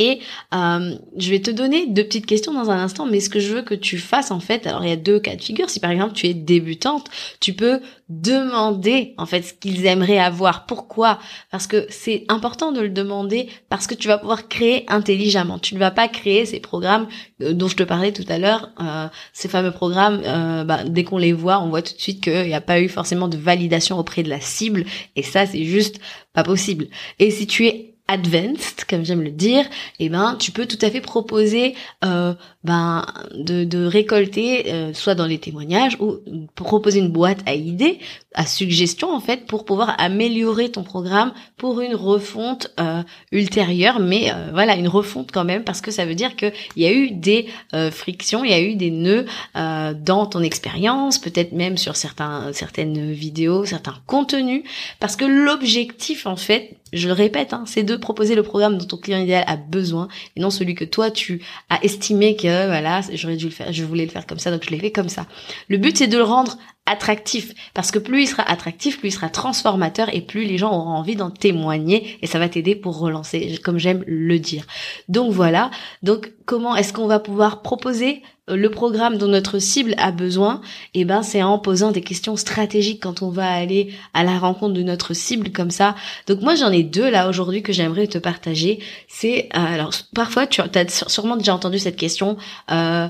Et 0.00 0.18
euh, 0.52 0.96
je 1.16 1.30
vais 1.30 1.40
te 1.40 1.52
donner 1.52 1.86
deux 1.86 2.02
petites 2.02 2.26
questions 2.26 2.52
dans 2.52 2.68
un 2.68 2.78
instant, 2.78 3.06
mais 3.06 3.20
ce 3.20 3.28
que 3.28 3.38
je 3.38 3.54
veux 3.54 3.62
que 3.62 3.76
tu 3.76 3.98
fasses 3.98 4.32
en 4.32 4.40
fait, 4.40 4.66
alors 4.66 4.82
il 4.82 4.88
y 4.88 4.92
a 4.92 4.96
deux 4.96 5.20
cas 5.20 5.36
de 5.36 5.42
figure. 5.42 5.70
Si 5.70 5.78
par 5.78 5.92
exemple 5.92 6.14
tu 6.14 6.26
es 6.26 6.34
débutante, 6.34 7.06
tu 7.38 7.52
peux 7.52 7.80
demander 8.08 9.14
en 9.18 9.26
fait 9.26 9.42
ce 9.42 9.54
qu'ils 9.54 9.86
aimeraient 9.86 10.18
avoir. 10.18 10.66
Pourquoi? 10.66 11.20
Parce 11.52 11.68
que 11.68 11.86
c'est 11.90 12.24
important 12.28 12.72
de 12.72 12.80
le 12.80 12.88
demander 12.88 13.48
parce 13.68 13.86
que 13.86 13.94
tu 13.94 14.08
vas 14.08 14.18
pouvoir 14.18 14.48
créer 14.48 14.84
intelligemment. 14.88 15.60
Tu 15.60 15.74
ne 15.74 15.78
vas 15.78 15.92
pas 15.92 16.08
créer 16.08 16.44
ces 16.44 16.58
programmes 16.58 17.06
euh, 17.40 17.52
dont 17.52 17.68
je 17.68 17.76
te 17.76 17.84
parlais 17.84 18.10
tout 18.10 18.26
à 18.28 18.38
l'heure, 18.38 18.70
euh, 18.80 19.06
ces 19.32 19.48
fameux 19.48 19.70
programmes. 19.70 20.20
Euh, 20.24 20.64
bah, 20.64 20.82
dès 20.82 21.04
qu'on 21.04 21.18
les 21.18 21.32
voit, 21.32 21.60
on 21.60 21.68
voit 21.68 21.82
tout 21.82 21.94
de 21.94 22.00
suite 22.00 22.20
qu'il 22.20 22.46
n'y 22.46 22.54
a 22.54 22.60
pas 22.60 22.80
eu 22.80 22.88
forcément 22.88 23.28
de 23.28 23.36
validation 23.36 23.96
auprès 23.96 24.24
de 24.24 24.28
la 24.28 24.40
cible, 24.40 24.86
et 25.14 25.22
ça 25.22 25.46
c'est 25.46 25.64
juste 25.64 26.00
pas 26.32 26.42
possible. 26.42 26.88
Et 27.20 27.30
si 27.30 27.46
tu 27.46 27.66
es 27.66 27.93
advanced, 28.06 28.84
comme 28.88 29.02
j'aime 29.04 29.22
le 29.22 29.30
dire, 29.30 29.64
eh 29.98 30.10
ben 30.10 30.36
tu 30.38 30.50
peux 30.50 30.66
tout 30.66 30.78
à 30.82 30.90
fait 30.90 31.00
proposer 31.00 31.74
euh, 32.04 32.34
ben 32.62 33.06
de, 33.34 33.86
récolter 33.86 34.70
euh, 34.72 34.92
soit 34.92 35.14
dans 35.14 35.24
les 35.24 35.38
témoignages 35.38 35.96
ou 36.00 36.18
proposer 36.54 36.98
une 36.98 37.08
boîte 37.08 37.38
à 37.46 37.54
idées, 37.54 37.98
à 38.34 38.44
suggestions 38.44 39.10
en 39.10 39.20
fait 39.20 39.46
pour 39.46 39.64
pouvoir 39.64 39.94
améliorer 39.98 40.70
ton 40.70 40.82
programme 40.82 41.32
pour 41.56 41.80
une 41.80 41.94
refonte 41.94 42.74
euh, 42.78 43.02
ultérieure, 43.32 44.00
mais 44.00 44.30
voilà 44.52 44.76
une 44.76 44.88
refonte 44.88 45.32
quand 45.32 45.44
même 45.44 45.64
parce 45.64 45.80
que 45.80 45.90
ça 45.90 46.04
veut 46.04 46.14
dire 46.14 46.36
que 46.36 46.52
il 46.76 46.82
y 46.82 46.86
a 46.86 46.92
eu 46.92 47.10
des 47.10 47.48
frictions, 47.90 48.44
il 48.44 48.50
y 48.50 48.54
a 48.54 48.60
eu 48.60 48.74
des 48.74 48.90
nœuds 48.90 49.24
dans 49.54 50.26
ton 50.26 50.42
expérience, 50.42 51.18
peut-être 51.18 51.52
même 51.52 51.78
sur 51.78 51.96
certains 51.96 52.52
certaines 52.52 53.12
vidéos, 53.12 53.64
certains 53.64 53.96
contenus, 54.06 54.62
parce 55.00 55.16
que 55.16 55.24
l'objectif 55.24 56.26
en 56.26 56.36
fait 56.36 56.76
je 56.94 57.08
le 57.08 57.12
répète, 57.12 57.52
hein, 57.52 57.64
c'est 57.66 57.82
de 57.82 57.96
proposer 57.96 58.34
le 58.34 58.42
programme 58.42 58.78
dont 58.78 58.86
ton 58.86 58.96
client 58.96 59.18
idéal 59.18 59.44
a 59.46 59.56
besoin 59.56 60.08
et 60.36 60.40
non 60.40 60.50
celui 60.50 60.74
que 60.74 60.84
toi 60.84 61.10
tu 61.10 61.42
as 61.68 61.82
estimé 61.84 62.36
que 62.36 62.66
voilà, 62.66 63.00
j'aurais 63.12 63.36
dû 63.36 63.46
le 63.46 63.50
faire, 63.50 63.72
je 63.72 63.84
voulais 63.84 64.04
le 64.04 64.10
faire 64.10 64.26
comme 64.26 64.38
ça, 64.38 64.50
donc 64.50 64.64
je 64.64 64.70
l'ai 64.70 64.78
fait 64.78 64.92
comme 64.92 65.08
ça. 65.08 65.26
Le 65.68 65.76
but 65.76 65.96
c'est 65.96 66.06
de 66.06 66.16
le 66.16 66.22
rendre 66.22 66.56
attractif 66.86 67.52
parce 67.72 67.90
que 67.90 67.98
plus 67.98 68.22
il 68.22 68.26
sera 68.26 68.42
attractif, 68.42 68.98
plus 68.98 69.08
il 69.08 69.12
sera 69.12 69.28
transformateur 69.28 70.14
et 70.14 70.20
plus 70.20 70.44
les 70.44 70.58
gens 70.58 70.72
auront 70.72 70.90
envie 70.90 71.16
d'en 71.16 71.30
témoigner 71.30 72.18
et 72.22 72.26
ça 72.26 72.38
va 72.38 72.48
t'aider 72.48 72.74
pour 72.74 72.98
relancer 72.98 73.58
comme 73.64 73.78
j'aime 73.78 74.04
le 74.06 74.38
dire. 74.38 74.66
Donc 75.08 75.32
voilà, 75.32 75.70
donc 76.02 76.32
comment 76.44 76.76
est-ce 76.76 76.92
qu'on 76.92 77.06
va 77.06 77.18
pouvoir 77.18 77.62
proposer 77.62 78.22
le 78.48 78.70
programme 78.70 79.16
dont 79.16 79.28
notre 79.28 79.58
cible 79.58 79.94
a 79.96 80.12
besoin, 80.12 80.60
eh 80.92 81.04
ben 81.04 81.22
c'est 81.22 81.42
en 81.42 81.58
posant 81.58 81.92
des 81.92 82.02
questions 82.02 82.36
stratégiques 82.36 83.02
quand 83.02 83.22
on 83.22 83.30
va 83.30 83.50
aller 83.50 83.94
à 84.12 84.22
la 84.22 84.38
rencontre 84.38 84.74
de 84.74 84.82
notre 84.82 85.14
cible 85.14 85.50
comme 85.50 85.70
ça. 85.70 85.94
Donc 86.26 86.42
moi 86.42 86.54
j'en 86.54 86.70
ai 86.70 86.82
deux 86.82 87.08
là 87.08 87.28
aujourd'hui 87.28 87.62
que 87.62 87.72
j'aimerais 87.72 88.06
te 88.06 88.18
partager. 88.18 88.80
C'est 89.08 89.48
euh, 89.56 89.74
alors 89.74 89.92
parfois 90.14 90.46
tu 90.46 90.60
as 90.60 91.08
sûrement 91.08 91.36
déjà 91.36 91.54
entendu 91.54 91.78
cette 91.78 91.96
question. 91.96 92.36
Euh, 92.70 93.08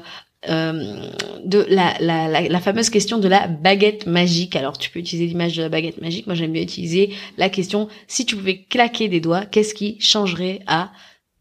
euh, 0.51 1.09
de 1.43 1.65
la, 1.71 1.95
la, 2.01 2.61
fameuse 2.61 2.91
question 2.91 3.17
de 3.17 3.29
la 3.29 3.47
baguette 3.47 4.07
magique. 4.07 4.57
Alors 4.57 4.77
tu 4.77 4.91
peux 4.91 4.99
utiliser 4.99 5.27
l'image 5.27 5.57
de 5.57 5.63
la 5.63 5.71
baguette 5.71 6.03
magique. 6.03 6.27
Moi 6.27 6.37
j'aime 6.37 6.53
bien 6.53 6.63
utiliser 6.63 7.15
la 7.39 7.49
question 7.49 7.89
si 8.09 8.27
tu 8.27 8.37
pouvais 8.37 8.63
claquer 8.69 9.09
des 9.09 9.21
doigts, 9.21 9.47
qu'est-ce 9.47 9.73
qui 9.73 9.99
changerait 10.01 10.61
à 10.67 10.91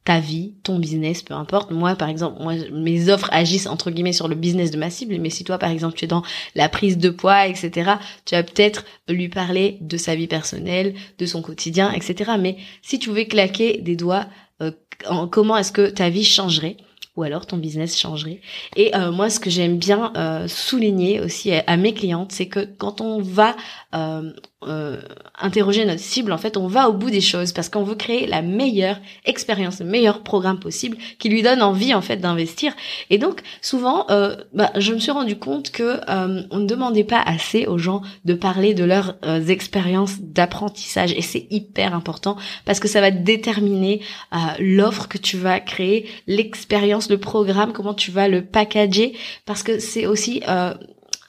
ta 0.03 0.19
vie, 0.19 0.53
ton 0.63 0.79
business, 0.79 1.21
peu 1.21 1.33
importe. 1.33 1.71
Moi, 1.71 1.95
par 1.95 2.09
exemple, 2.09 2.41
mes 2.71 3.09
offres 3.09 3.29
agissent 3.31 3.67
entre 3.67 3.89
guillemets 3.89 4.13
sur 4.13 4.27
le 4.27 4.35
business 4.35 4.71
de 4.71 4.77
ma 4.77 4.89
cible, 4.89 5.17
mais 5.19 5.29
si 5.29 5.43
toi, 5.43 5.57
par 5.57 5.71
exemple, 5.71 5.95
tu 5.95 6.05
es 6.05 6.07
dans 6.07 6.23
la 6.55 6.67
prise 6.69 6.97
de 6.97 7.09
poids, 7.09 7.47
etc., 7.47 7.93
tu 8.25 8.35
vas 8.35 8.43
peut-être 8.43 8.85
lui 9.07 9.29
parler 9.29 9.77
de 9.81 9.97
sa 9.97 10.15
vie 10.15 10.27
personnelle, 10.27 10.93
de 11.17 11.25
son 11.25 11.41
quotidien, 11.41 11.91
etc. 11.91 12.31
Mais 12.39 12.57
si 12.81 12.99
tu 12.99 13.09
pouvais 13.09 13.27
claquer 13.27 13.79
des 13.81 13.95
doigts, 13.95 14.25
euh, 14.61 14.71
en, 15.07 15.27
comment 15.27 15.57
est-ce 15.57 15.71
que 15.71 15.89
ta 15.89 16.09
vie 16.09 16.25
changerait 16.25 16.77
ou 17.15 17.21
alors 17.21 17.45
ton 17.45 17.57
business 17.57 17.95
changerait. 17.95 18.41
Et 18.75 18.95
euh, 18.95 19.11
moi, 19.11 19.29
ce 19.29 19.39
que 19.39 19.51
j'aime 19.51 19.77
bien 19.77 20.11
euh, 20.17 20.47
souligner 20.47 21.21
aussi 21.21 21.51
à, 21.51 21.77
mes 21.77 21.93
clientes, 21.93 22.31
c'est 22.31 22.47
que 22.47 22.65
quand 22.65 23.01
on 23.01 23.21
va, 23.21 23.55
euh, 24.67 25.01
interroger 25.39 25.85
notre 25.85 25.99
cible, 25.99 26.31
en 26.31 26.37
fait, 26.37 26.57
on 26.57 26.67
va 26.67 26.89
au 26.89 26.93
bout 26.93 27.09
des 27.09 27.21
choses 27.21 27.51
parce 27.51 27.69
qu'on 27.69 27.83
veut 27.83 27.95
créer 27.95 28.27
la 28.27 28.41
meilleure 28.41 28.97
expérience, 29.25 29.79
le 29.79 29.85
meilleur 29.85 30.21
programme 30.21 30.59
possible 30.59 30.97
qui 31.19 31.29
lui 31.29 31.41
donne 31.41 31.61
envie 31.61 31.93
en 31.93 32.01
fait 32.01 32.17
d'investir. 32.17 32.73
Et 33.09 33.17
donc 33.17 33.41
souvent, 33.61 34.05
euh, 34.09 34.35
bah, 34.53 34.71
je 34.77 34.93
me 34.93 34.99
suis 34.99 35.11
rendu 35.11 35.37
compte 35.37 35.71
que 35.71 35.99
euh, 36.09 36.43
on 36.51 36.59
ne 36.59 36.65
demandait 36.65 37.03
pas 37.03 37.21
assez 37.21 37.65
aux 37.65 37.77
gens 37.77 38.01
de 38.25 38.33
parler 38.33 38.73
de 38.73 38.83
leurs 38.83 39.15
expériences 39.49 40.19
d'apprentissage 40.19 41.13
et 41.13 41.21
c'est 41.21 41.47
hyper 41.49 41.93
important 41.93 42.37
parce 42.65 42.79
que 42.79 42.87
ça 42.87 43.01
va 43.01 43.11
déterminer 43.11 44.01
l'offre 44.59 45.07
que 45.07 45.17
tu 45.17 45.37
vas 45.37 45.59
créer, 45.59 46.07
l'expérience, 46.27 47.09
le 47.09 47.17
programme, 47.17 47.73
comment 47.73 47.93
tu 47.93 48.11
vas 48.11 48.27
le 48.27 48.43
packager 48.43 49.13
parce 49.45 49.63
que 49.63 49.79
c'est 49.79 50.05
aussi 50.05 50.41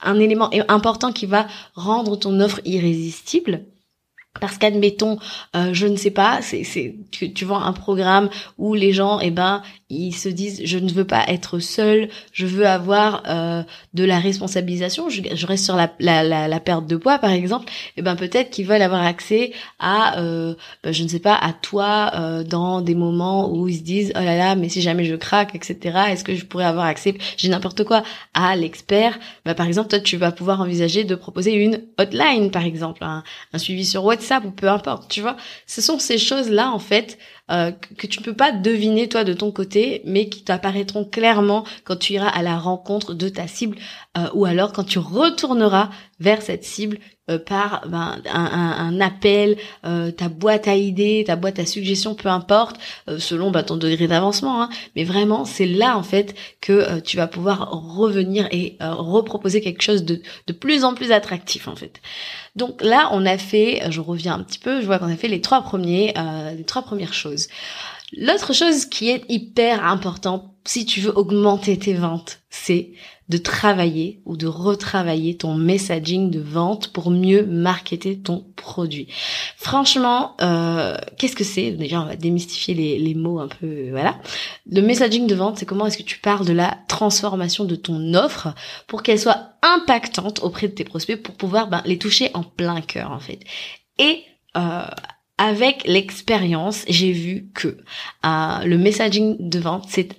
un 0.01 0.19
élément 0.19 0.49
important 0.67 1.11
qui 1.11 1.25
va 1.25 1.47
rendre 1.73 2.15
ton 2.17 2.39
offre 2.39 2.59
irrésistible. 2.65 3.65
Parce 4.41 4.57
qu'admettons, 4.57 5.17
euh, 5.55 5.69
je 5.73 5.87
ne 5.87 5.95
sais 5.95 6.11
pas, 6.11 6.39
c'est, 6.41 6.63
c'est 6.63 6.95
tu, 7.11 7.33
tu 7.33 7.45
vois 7.45 7.63
un 7.63 7.73
programme 7.73 8.29
où 8.57 8.73
les 8.73 8.91
gens, 8.91 9.19
eh 9.19 9.31
ben, 9.31 9.61
ils 9.89 10.13
se 10.13 10.29
disent 10.29 10.61
je 10.65 10.79
ne 10.79 10.91
veux 10.91 11.05
pas 11.05 11.23
être 11.27 11.59
seul, 11.59 12.09
je 12.31 12.45
veux 12.45 12.65
avoir 12.65 13.23
euh, 13.27 13.63
de 13.93 14.03
la 14.03 14.19
responsabilisation, 14.19 15.09
je, 15.09 15.21
je 15.33 15.45
reste 15.45 15.63
sur 15.63 15.75
la, 15.75 15.91
la, 15.99 16.47
la, 16.47 16.59
perte 16.59 16.87
de 16.87 16.95
poids 16.95 17.19
par 17.19 17.29
exemple, 17.29 17.67
et 17.67 17.93
eh 17.97 18.01
ben 18.01 18.15
peut-être 18.15 18.49
qu'ils 18.49 18.65
veulent 18.65 18.81
avoir 18.81 19.03
accès 19.03 19.51
à 19.79 20.19
euh, 20.19 20.55
je 20.83 21.03
ne 21.03 21.07
sais 21.07 21.19
pas 21.19 21.35
à 21.35 21.53
toi 21.53 22.11
euh, 22.15 22.43
dans 22.43 22.81
des 22.81 22.95
moments 22.95 23.51
où 23.51 23.67
ils 23.67 23.77
se 23.77 23.83
disent 23.83 24.11
oh 24.15 24.19
là 24.19 24.35
là 24.35 24.55
mais 24.55 24.69
si 24.69 24.81
jamais 24.81 25.05
je 25.05 25.15
craque 25.15 25.53
etc 25.53 25.99
est-ce 26.09 26.23
que 26.23 26.35
je 26.35 26.45
pourrais 26.45 26.65
avoir 26.65 26.85
accès? 26.85 27.15
J'ai 27.37 27.49
n'importe 27.49 27.83
quoi. 27.83 28.03
À 28.33 28.55
l'expert 28.55 29.19
ben, 29.45 29.53
par 29.53 29.67
exemple 29.67 29.89
toi 29.89 29.99
tu 29.99 30.17
vas 30.17 30.31
pouvoir 30.31 30.61
envisager 30.61 31.03
de 31.03 31.13
proposer 31.13 31.53
une 31.53 31.81
hotline 31.99 32.49
par 32.49 32.65
exemple 32.65 33.03
un 33.03 33.23
suivi 33.57 33.85
sur 33.85 34.03
WhatsApp 34.03 34.24
ou 34.45 34.51
peu 34.51 34.67
importe 34.69 35.09
tu 35.09 35.21
vois. 35.21 35.37
Ce 35.67 35.81
sont 35.81 35.99
ces 35.99 36.17
choses 36.17 36.49
là 36.49 36.71
en 36.71 36.79
fait 36.79 37.17
euh, 37.51 37.71
que 37.99 38.07
tu 38.07 38.21
peux 38.21 38.33
pas 38.33 38.51
deviner 38.51 39.07
toi 39.07 39.23
de 39.23 39.33
ton 39.33 39.51
côté, 39.51 40.01
mais 40.03 40.29
qui 40.29 40.43
t'apparaîtront 40.43 41.05
clairement 41.05 41.63
quand 41.83 41.95
tu 41.95 42.13
iras 42.13 42.29
à 42.29 42.41
la 42.41 42.57
rencontre 42.57 43.13
de 43.13 43.29
ta 43.29 43.47
cible, 43.47 43.77
euh, 44.17 44.27
ou 44.33 44.45
alors 44.45 44.73
quand 44.73 44.83
tu 44.83 44.97
retourneras 44.97 45.91
vers 46.19 46.41
cette 46.41 46.63
cible 46.63 46.97
euh, 47.29 47.37
par 47.37 47.87
ben, 47.87 48.19
un, 48.33 48.99
appel, 48.99 49.57
ta 49.83 50.29
boîte 50.29 50.67
à 50.67 50.75
idées, 50.75 51.23
ta 51.27 51.35
boîte 51.35 51.59
à 51.59 51.67
suggestions, 51.67 52.15
peu 52.15 52.29
importe, 52.29 52.77
selon 53.19 53.51
ben, 53.51 53.61
ton 53.61 53.77
degré 53.77 54.07
d'avancement. 54.07 54.63
Hein. 54.63 54.69
Mais 54.95 55.03
vraiment, 55.03 55.45
c'est 55.45 55.67
là 55.67 55.97
en 55.97 56.03
fait 56.03 56.33
que 56.61 56.99
tu 57.01 57.15
vas 57.15 57.27
pouvoir 57.27 57.69
revenir 57.69 58.47
et 58.51 58.77
reproposer 58.79 59.61
quelque 59.61 59.83
chose 59.83 60.03
de, 60.03 60.21
de 60.47 60.53
plus 60.53 60.83
en 60.83 60.95
plus 60.95 61.11
attractif 61.11 61.67
en 61.67 61.75
fait. 61.75 62.01
Donc 62.55 62.81
là, 62.81 63.09
on 63.11 63.25
a 63.25 63.37
fait, 63.37 63.81
je 63.89 63.99
reviens 63.99 64.35
un 64.35 64.43
petit 64.43 64.59
peu, 64.59 64.79
je 64.79 64.85
vois 64.85 64.97
qu'on 64.97 65.11
a 65.11 65.17
fait 65.17 65.27
les 65.27 65.41
trois 65.41 65.61
premiers, 65.61 66.13
les 66.55 66.63
trois 66.63 66.83
premières 66.83 67.13
choses. 67.13 67.34
L'autre 68.17 68.53
chose 68.53 68.85
qui 68.85 69.09
est 69.09 69.23
hyper 69.29 69.85
important 69.85 70.55
si 70.65 70.85
tu 70.85 70.99
veux 70.99 71.15
augmenter 71.15 71.77
tes 71.77 71.93
ventes, 71.93 72.39
c'est 72.49 72.93
de 73.29 73.37
travailler 73.37 74.21
ou 74.25 74.37
de 74.37 74.45
retravailler 74.45 75.35
ton 75.35 75.55
messaging 75.55 76.29
de 76.29 76.39
vente 76.39 76.89
pour 76.89 77.09
mieux 77.09 77.45
marketer 77.45 78.19
ton 78.19 78.45
produit. 78.55 79.07
Franchement, 79.57 80.35
euh, 80.41 80.95
qu'est-ce 81.17 81.35
que 81.35 81.43
c'est? 81.43 81.71
Déjà, 81.71 82.01
on 82.01 82.05
va 82.05 82.15
démystifier 82.15 82.75
les, 82.75 82.99
les, 82.99 83.15
mots 83.15 83.39
un 83.39 83.47
peu, 83.47 83.89
voilà. 83.89 84.19
Le 84.71 84.81
messaging 84.81 85.25
de 85.25 85.33
vente, 85.33 85.57
c'est 85.57 85.65
comment 85.65 85.87
est-ce 85.87 85.97
que 85.97 86.03
tu 86.03 86.19
parles 86.19 86.45
de 86.45 86.53
la 86.53 86.77
transformation 86.87 87.65
de 87.65 87.75
ton 87.75 88.13
offre 88.13 88.53
pour 88.85 89.01
qu'elle 89.01 89.19
soit 89.19 89.53
impactante 89.63 90.41
auprès 90.43 90.67
de 90.67 90.73
tes 90.73 90.83
prospects 90.83 91.21
pour 91.21 91.35
pouvoir 91.35 91.67
ben, 91.67 91.81
les 91.85 91.97
toucher 91.97 92.29
en 92.35 92.43
plein 92.43 92.81
cœur, 92.81 93.11
en 93.11 93.19
fait. 93.19 93.39
Et 93.97 94.23
euh, 94.55 94.85
avec 95.37 95.83
l'expérience, 95.85 96.85
j'ai 96.87 97.11
vu 97.11 97.49
que 97.53 97.77
euh, 98.25 98.63
le 98.63 98.77
messaging 98.77 99.35
de 99.39 99.59
vente, 99.59 99.85
c'est 99.89 100.09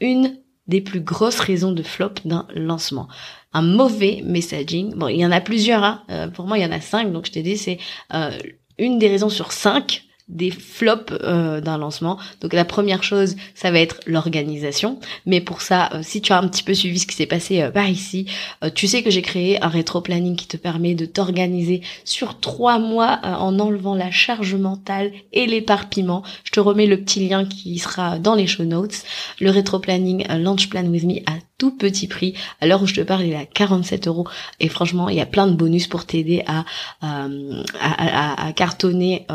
une 0.00 0.38
des 0.66 0.80
plus 0.80 1.00
grosses 1.00 1.40
raisons 1.40 1.72
de 1.72 1.82
flop 1.82 2.14
d'un 2.24 2.46
lancement. 2.54 3.08
Un 3.52 3.62
mauvais 3.62 4.22
messaging, 4.24 4.94
bon, 4.94 5.08
il 5.08 5.20
y 5.20 5.26
en 5.26 5.30
a 5.30 5.40
plusieurs, 5.40 5.84
hein. 5.84 6.02
Euh, 6.10 6.28
pour 6.28 6.46
moi 6.46 6.58
il 6.58 6.62
y 6.62 6.66
en 6.66 6.72
a 6.72 6.80
cinq, 6.80 7.12
donc 7.12 7.26
je 7.26 7.32
t'ai 7.32 7.42
dit 7.42 7.56
c'est 7.56 7.78
euh, 8.12 8.36
une 8.78 8.98
des 8.98 9.08
raisons 9.08 9.30
sur 9.30 9.52
cinq 9.52 10.05
des 10.28 10.50
flops 10.50 11.12
euh, 11.22 11.60
d'un 11.60 11.78
lancement. 11.78 12.18
Donc 12.40 12.52
la 12.52 12.64
première 12.64 13.04
chose, 13.04 13.36
ça 13.54 13.70
va 13.70 13.78
être 13.78 14.00
l'organisation. 14.06 14.98
Mais 15.24 15.40
pour 15.40 15.62
ça, 15.62 15.90
euh, 15.94 16.00
si 16.02 16.20
tu 16.20 16.32
as 16.32 16.38
un 16.38 16.48
petit 16.48 16.64
peu 16.64 16.74
suivi 16.74 16.98
ce 16.98 17.06
qui 17.06 17.14
s'est 17.14 17.26
passé 17.26 17.62
euh, 17.62 17.70
par 17.70 17.88
ici, 17.88 18.26
tu 18.74 18.88
sais 18.88 19.02
que 19.02 19.10
j'ai 19.10 19.22
créé 19.22 19.62
un 19.62 19.68
rétro-planning 19.68 20.34
qui 20.36 20.48
te 20.48 20.56
permet 20.56 20.94
de 20.94 21.06
t'organiser 21.06 21.82
sur 22.04 22.40
trois 22.40 22.78
mois 22.78 23.20
en 23.22 23.58
enlevant 23.60 23.94
la 23.94 24.10
charge 24.10 24.54
mentale 24.54 25.12
et 25.32 25.46
l'éparpillement. 25.46 26.22
Je 26.44 26.50
te 26.50 26.60
remets 26.60 26.86
le 26.86 27.00
petit 27.00 27.26
lien 27.28 27.44
qui 27.44 27.78
sera 27.78 28.18
dans 28.18 28.34
les 28.34 28.46
show 28.46 28.64
notes. 28.64 29.02
Le 29.40 29.50
rétro-planning 29.50 30.26
Launch 30.38 30.68
Plan 30.68 30.84
With 30.86 31.04
Me 31.04 31.18
à 31.26 31.34
tout 31.58 31.76
petit 31.76 32.06
prix. 32.08 32.34
À 32.60 32.66
l'heure 32.66 32.82
où 32.82 32.86
je 32.86 32.94
te 32.94 33.00
parle, 33.00 33.24
il 33.24 33.32
est 33.32 33.36
à 33.36 33.46
47 33.46 34.08
euros. 34.08 34.26
Et 34.60 34.68
franchement, 34.68 35.08
il 35.08 35.16
y 35.16 35.20
a 35.20 35.26
plein 35.26 35.46
de 35.46 35.54
bonus 35.54 35.86
pour 35.86 36.04
t'aider 36.04 36.42
à, 36.46 36.64
à, 37.00 38.46
à, 38.46 38.52
cartonner 38.52 39.26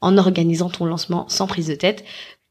en 0.00 0.18
organisation 0.18 0.34
organisant 0.34 0.68
ton 0.68 0.84
lancement 0.86 1.28
sans 1.28 1.46
prise 1.46 1.68
de 1.68 1.74
tête. 1.74 2.04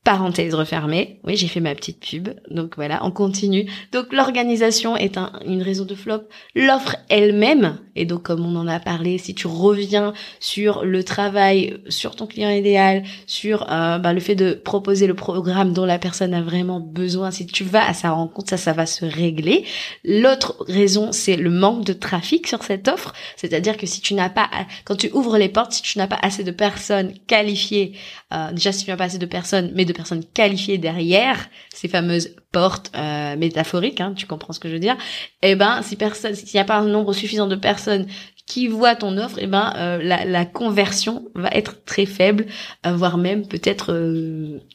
Parenthèse 0.04 0.54
refermée. 0.54 1.22
Oui, 1.24 1.38
j'ai 1.38 1.48
fait 1.48 1.62
ma 1.62 1.74
petite 1.76 2.02
pub. 2.02 2.30
Donc 2.52 2.76
voilà, 2.76 3.06
on 3.06 3.12
continue. 3.12 3.72
Donc 3.94 4.12
l'organisation 4.12 4.98
est 4.98 5.18
une 5.46 5.62
raison 5.62 5.86
de 5.86 5.96
flop. 5.96 6.24
L'offre 6.56 6.98
elle-même, 7.08 7.78
et 7.96 8.06
donc 8.06 8.24
comme 8.24 8.46
on 8.46 8.58
en 8.58 8.68
a 8.68 8.82
parlé, 8.82 9.18
si 9.18 9.34
tu 9.34 9.48
reviens 9.48 10.14
sur 10.42 10.84
le 10.84 11.06
travail, 11.06 11.78
sur 11.88 12.18
ton 12.18 12.28
client 12.28 12.50
idéal, 12.50 13.04
sur 13.28 13.72
euh, 13.72 13.98
bah, 13.98 14.12
le 14.12 14.20
fait 14.20 14.36
de 14.36 14.52
proposer 14.52 15.08
le 15.08 15.14
programme 15.14 15.72
dont 15.72 15.86
la 15.86 16.00
personne 16.00 16.34
a 16.34 16.42
vraiment 16.42 16.82
besoin, 16.82 17.32
si 17.32 17.46
tu 17.46 17.64
vas 17.64 17.88
à 17.88 17.94
sa 17.94 18.12
rencontre, 18.12 18.50
ça, 18.50 18.58
ça 18.58 18.74
va 18.74 18.86
se 18.86 19.06
régler. 19.06 19.64
L'autre 20.04 20.66
raison, 20.68 21.14
c'est 21.14 21.38
le 21.38 21.50
manque 21.50 21.86
de 21.86 21.94
trafic 21.94 22.46
sur 22.48 22.64
cette 22.64 22.90
offre. 22.90 23.14
C'est-à-dire 23.38 23.78
que 23.78 23.86
si 23.86 24.02
tu 24.02 24.16
n'as 24.16 24.30
pas, 24.30 24.50
quand 24.84 24.98
tu 24.98 25.10
ouvres 25.14 25.38
les 25.38 25.48
portes, 25.48 25.72
si 25.72 25.82
tu 25.82 25.98
n'as 25.98 26.08
pas 26.08 26.20
assez 26.22 26.44
de 26.44 26.52
personnes 26.52 27.14
qualifiées, 27.28 27.94
euh, 28.34 28.52
déjà 28.52 28.74
si 28.74 28.84
tu 28.84 28.92
n'as 28.92 28.98
pas 28.98 29.06
assez 29.06 29.18
de 29.18 29.26
personnes, 29.26 29.72
mais 29.74 29.86
de 29.86 29.93
personnes 29.94 30.24
qualifiées 30.26 30.78
derrière 30.78 31.50
ces 31.74 31.88
fameuses 31.88 32.36
portes 32.52 32.92
euh, 32.96 33.36
métaphoriques, 33.36 34.02
hein, 34.02 34.14
tu 34.16 34.26
comprends 34.26 34.54
ce 34.54 34.60
que 34.60 34.68
je 34.68 34.74
veux 34.74 34.80
dire 34.80 34.98
Eh 35.42 35.56
ben, 35.56 35.82
si 35.82 35.96
personne, 35.96 36.36
s'il 36.36 36.54
n'y 36.54 36.60
a 36.60 36.66
pas 36.66 36.78
un 36.78 36.88
nombre 36.88 37.14
suffisant 37.14 37.48
de 37.48 37.56
personnes 37.56 38.08
qui 38.46 38.68
voient 38.68 38.96
ton 38.96 39.18
offre, 39.18 39.38
eh 39.40 39.48
ben 39.48 39.74
euh, 39.78 40.00
la, 40.04 40.46
conversion 40.46 41.26
va 41.34 41.50
être 41.50 41.86
très 41.86 42.06
faible, 42.06 42.46
euh, 42.86 42.94
voire 42.94 43.18
même 43.18 43.48
peut-être 43.48 43.94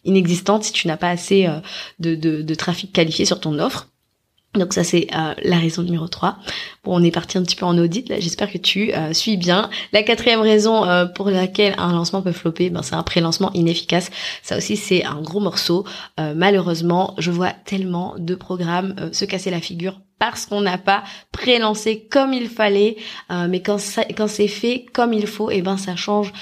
inexistante 0.05 0.65
si 0.65 0.73
tu 0.73 0.89
n'as 0.89 0.97
pas 0.97 1.11
assez 1.11 1.47
de, 1.99 2.15
de 2.15 2.55
trafic 2.55 2.93
qualifié 2.93 3.27
sur 3.27 3.41
ton 3.41 3.59
offre. 3.59 3.89
Donc 4.55 4.73
ça 4.73 4.83
c'est 4.83 5.09
euh, 5.15 5.35
la 5.43 5.59
raison 5.59 5.83
numéro 5.83 6.09
3. 6.09 6.39
Bon, 6.83 6.99
on 6.99 7.03
est 7.03 7.11
parti 7.11 7.37
un 7.37 7.43
petit 7.43 7.55
peu 7.55 7.67
en 7.67 7.77
audit 7.77 8.09
là, 8.09 8.19
j'espère 8.19 8.51
que 8.51 8.57
tu 8.57 8.95
euh, 8.95 9.13
suis 9.13 9.37
bien. 9.37 9.69
La 9.93 10.03
quatrième 10.03 10.41
raison 10.41 10.87
euh, 10.87 11.05
pour 11.05 11.31
laquelle 11.31 11.75
un 11.77 11.93
lancement 11.93 12.23
peut 12.23 12.33
flopper, 12.33 12.71
ben, 12.71 12.83
c'est 12.83 12.95
un 12.95 13.03
pré-lancement 13.03 13.53
inefficace. 13.53 14.11
Ça 14.43 14.57
aussi 14.57 14.77
c'est 14.77 15.05
un 15.05 15.21
gros 15.21 15.41
morceau. 15.41 15.85
malheureusement, 16.35 17.15
je 17.19 17.31
vois 17.31 17.53
tellement 17.65 18.15
de 18.19 18.35
programmes 18.35 18.95
se 19.13 19.25
casser 19.25 19.51
la 19.51 19.61
figure 19.61 20.01
parce 20.19 20.47
qu'on 20.47 20.63
n'a 20.63 20.79
pas 20.79 21.05
pré-lancé 21.31 22.09
comme 22.11 22.33
il 22.33 22.49
fallait. 22.49 22.97
mais 23.49 23.61
quand, 23.61 23.79
quand 24.17 24.29
c'est 24.29 24.49
fait 24.49 24.87
comme 24.93 25.13
il 25.13 25.27
faut, 25.27 25.51
et 25.51 25.59
eh 25.59 25.63
ben 25.63 25.77
ça 25.77 25.95
change 25.95 26.33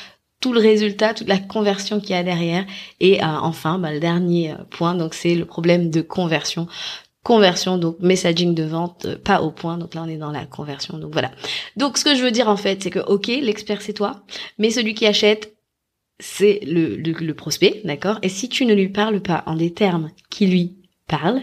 tout 0.40 0.52
le 0.52 0.60
résultat, 0.60 1.14
toute 1.14 1.28
la 1.28 1.38
conversion 1.38 1.98
qu'il 1.98 2.10
y 2.10 2.14
a 2.14 2.22
derrière. 2.22 2.64
Et 3.00 3.22
enfin, 3.22 3.78
ben, 3.78 3.92
le 3.92 4.00
dernier 4.00 4.54
point, 4.70 4.94
donc 4.94 5.14
c'est 5.14 5.34
le 5.34 5.44
problème 5.44 5.90
de 5.90 6.02
conversion 6.02 6.68
conversion, 7.26 7.76
donc 7.76 7.96
messaging 7.98 8.54
de 8.54 8.62
vente, 8.62 9.04
euh, 9.04 9.18
pas 9.18 9.42
au 9.42 9.50
point. 9.50 9.78
Donc 9.78 9.94
là, 9.94 10.04
on 10.04 10.08
est 10.08 10.16
dans 10.16 10.30
la 10.30 10.46
conversion. 10.46 10.96
Donc 10.96 11.12
voilà. 11.12 11.32
Donc 11.76 11.98
ce 11.98 12.04
que 12.04 12.14
je 12.14 12.22
veux 12.22 12.30
dire 12.30 12.48
en 12.48 12.56
fait, 12.56 12.84
c'est 12.84 12.90
que 12.90 13.00
ok, 13.00 13.26
l'expert 13.26 13.82
c'est 13.82 13.94
toi, 13.94 14.22
mais 14.58 14.70
celui 14.70 14.94
qui 14.94 15.06
achète, 15.06 15.56
c'est 16.20 16.60
le, 16.62 16.94
le, 16.94 17.34
prospect, 17.34 17.80
d'accord? 17.84 18.20
Et 18.22 18.28
si 18.28 18.48
tu 18.48 18.64
ne 18.64 18.74
lui 18.74 18.88
parles 18.88 19.20
pas 19.20 19.42
en 19.46 19.56
des 19.56 19.72
termes 19.72 20.10
qui 20.30 20.46
lui 20.46 20.76
parlent, 21.08 21.42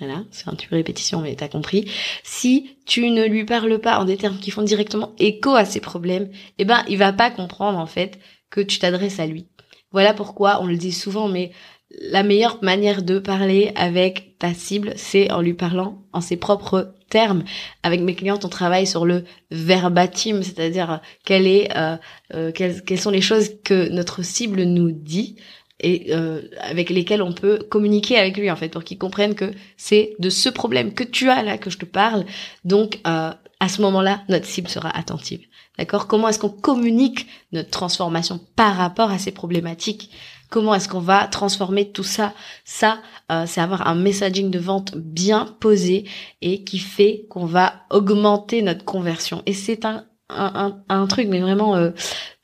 voilà, 0.00 0.24
c'est 0.32 0.48
un 0.48 0.54
petit 0.54 0.66
peu 0.66 0.74
répétition, 0.74 1.20
mais 1.20 1.36
t'as 1.36 1.48
compris. 1.48 1.88
Si 2.24 2.76
tu 2.84 3.08
ne 3.10 3.24
lui 3.24 3.44
parles 3.44 3.78
pas 3.78 4.00
en 4.00 4.04
des 4.04 4.16
termes 4.16 4.38
qui 4.40 4.50
font 4.50 4.62
directement 4.62 5.14
écho 5.20 5.54
à 5.54 5.64
ses 5.64 5.80
problèmes, 5.80 6.28
eh 6.58 6.64
ben, 6.64 6.84
il 6.88 6.98
va 6.98 7.12
pas 7.12 7.30
comprendre, 7.30 7.78
en 7.78 7.86
fait, 7.86 8.18
que 8.50 8.60
tu 8.60 8.80
t'adresses 8.80 9.20
à 9.20 9.26
lui. 9.26 9.46
Voilà 9.92 10.12
pourquoi 10.12 10.60
on 10.60 10.66
le 10.66 10.76
dit 10.76 10.92
souvent, 10.92 11.28
mais 11.28 11.52
la 12.00 12.22
meilleure 12.22 12.58
manière 12.62 13.02
de 13.02 13.18
parler 13.18 13.72
avec 13.76 14.38
ta 14.38 14.54
cible, 14.54 14.92
c'est 14.96 15.30
en 15.30 15.40
lui 15.40 15.54
parlant 15.54 16.02
en 16.12 16.20
ses 16.20 16.36
propres 16.36 16.94
termes. 17.08 17.44
Avec 17.82 18.00
mes 18.00 18.14
clientes, 18.14 18.44
on 18.44 18.48
travaille 18.48 18.86
sur 18.86 19.06
le 19.06 19.24
verbatim, 19.50 20.42
c'est-à-dire 20.42 21.00
quelle 21.24 21.46
est, 21.46 21.76
euh, 21.76 21.96
euh, 22.34 22.52
quelles, 22.52 23.00
sont 23.00 23.10
les 23.10 23.20
choses 23.20 23.50
que 23.64 23.88
notre 23.90 24.22
cible 24.22 24.62
nous 24.62 24.90
dit 24.90 25.36
et 25.80 26.14
euh, 26.14 26.42
avec 26.60 26.90
lesquelles 26.90 27.22
on 27.22 27.32
peut 27.32 27.58
communiquer 27.68 28.16
avec 28.16 28.36
lui 28.36 28.50
en 28.50 28.56
fait 28.56 28.68
pour 28.68 28.84
qu'il 28.84 28.96
comprenne 28.96 29.34
que 29.34 29.52
c'est 29.76 30.14
de 30.20 30.30
ce 30.30 30.48
problème 30.48 30.94
que 30.94 31.04
tu 31.04 31.30
as 31.30 31.42
là 31.42 31.58
que 31.58 31.68
je 31.68 31.78
te 31.78 31.84
parle. 31.84 32.24
Donc 32.64 32.98
à 33.04 33.68
ce 33.68 33.80
moment-là, 33.82 34.22
notre 34.28 34.46
cible 34.46 34.68
sera 34.68 34.90
attentive. 34.90 35.40
D'accord? 35.78 36.06
Comment 36.06 36.28
est-ce 36.28 36.38
qu'on 36.38 36.50
communique 36.50 37.26
notre 37.52 37.70
transformation 37.70 38.40
par 38.56 38.76
rapport 38.76 39.10
à 39.10 39.18
ces 39.18 39.32
problématiques? 39.32 40.10
Comment 40.50 40.74
est-ce 40.74 40.88
qu'on 40.88 41.00
va 41.00 41.26
transformer 41.26 41.90
tout 41.90 42.04
ça? 42.04 42.32
Ça, 42.64 42.98
euh, 43.32 43.44
c'est 43.46 43.60
avoir 43.60 43.86
un 43.86 43.94
messaging 43.94 44.50
de 44.50 44.58
vente 44.58 44.96
bien 44.96 45.46
posé 45.60 46.04
et 46.42 46.64
qui 46.64 46.78
fait 46.78 47.26
qu'on 47.30 47.46
va 47.46 47.74
augmenter 47.90 48.62
notre 48.62 48.84
conversion. 48.84 49.42
Et 49.46 49.52
c'est 49.52 49.84
un 49.84 50.04
un, 50.30 50.82
un, 50.88 51.06
truc 51.06 51.28
mais 51.28 51.40
vraiment 51.40 51.76
euh, 51.76 51.90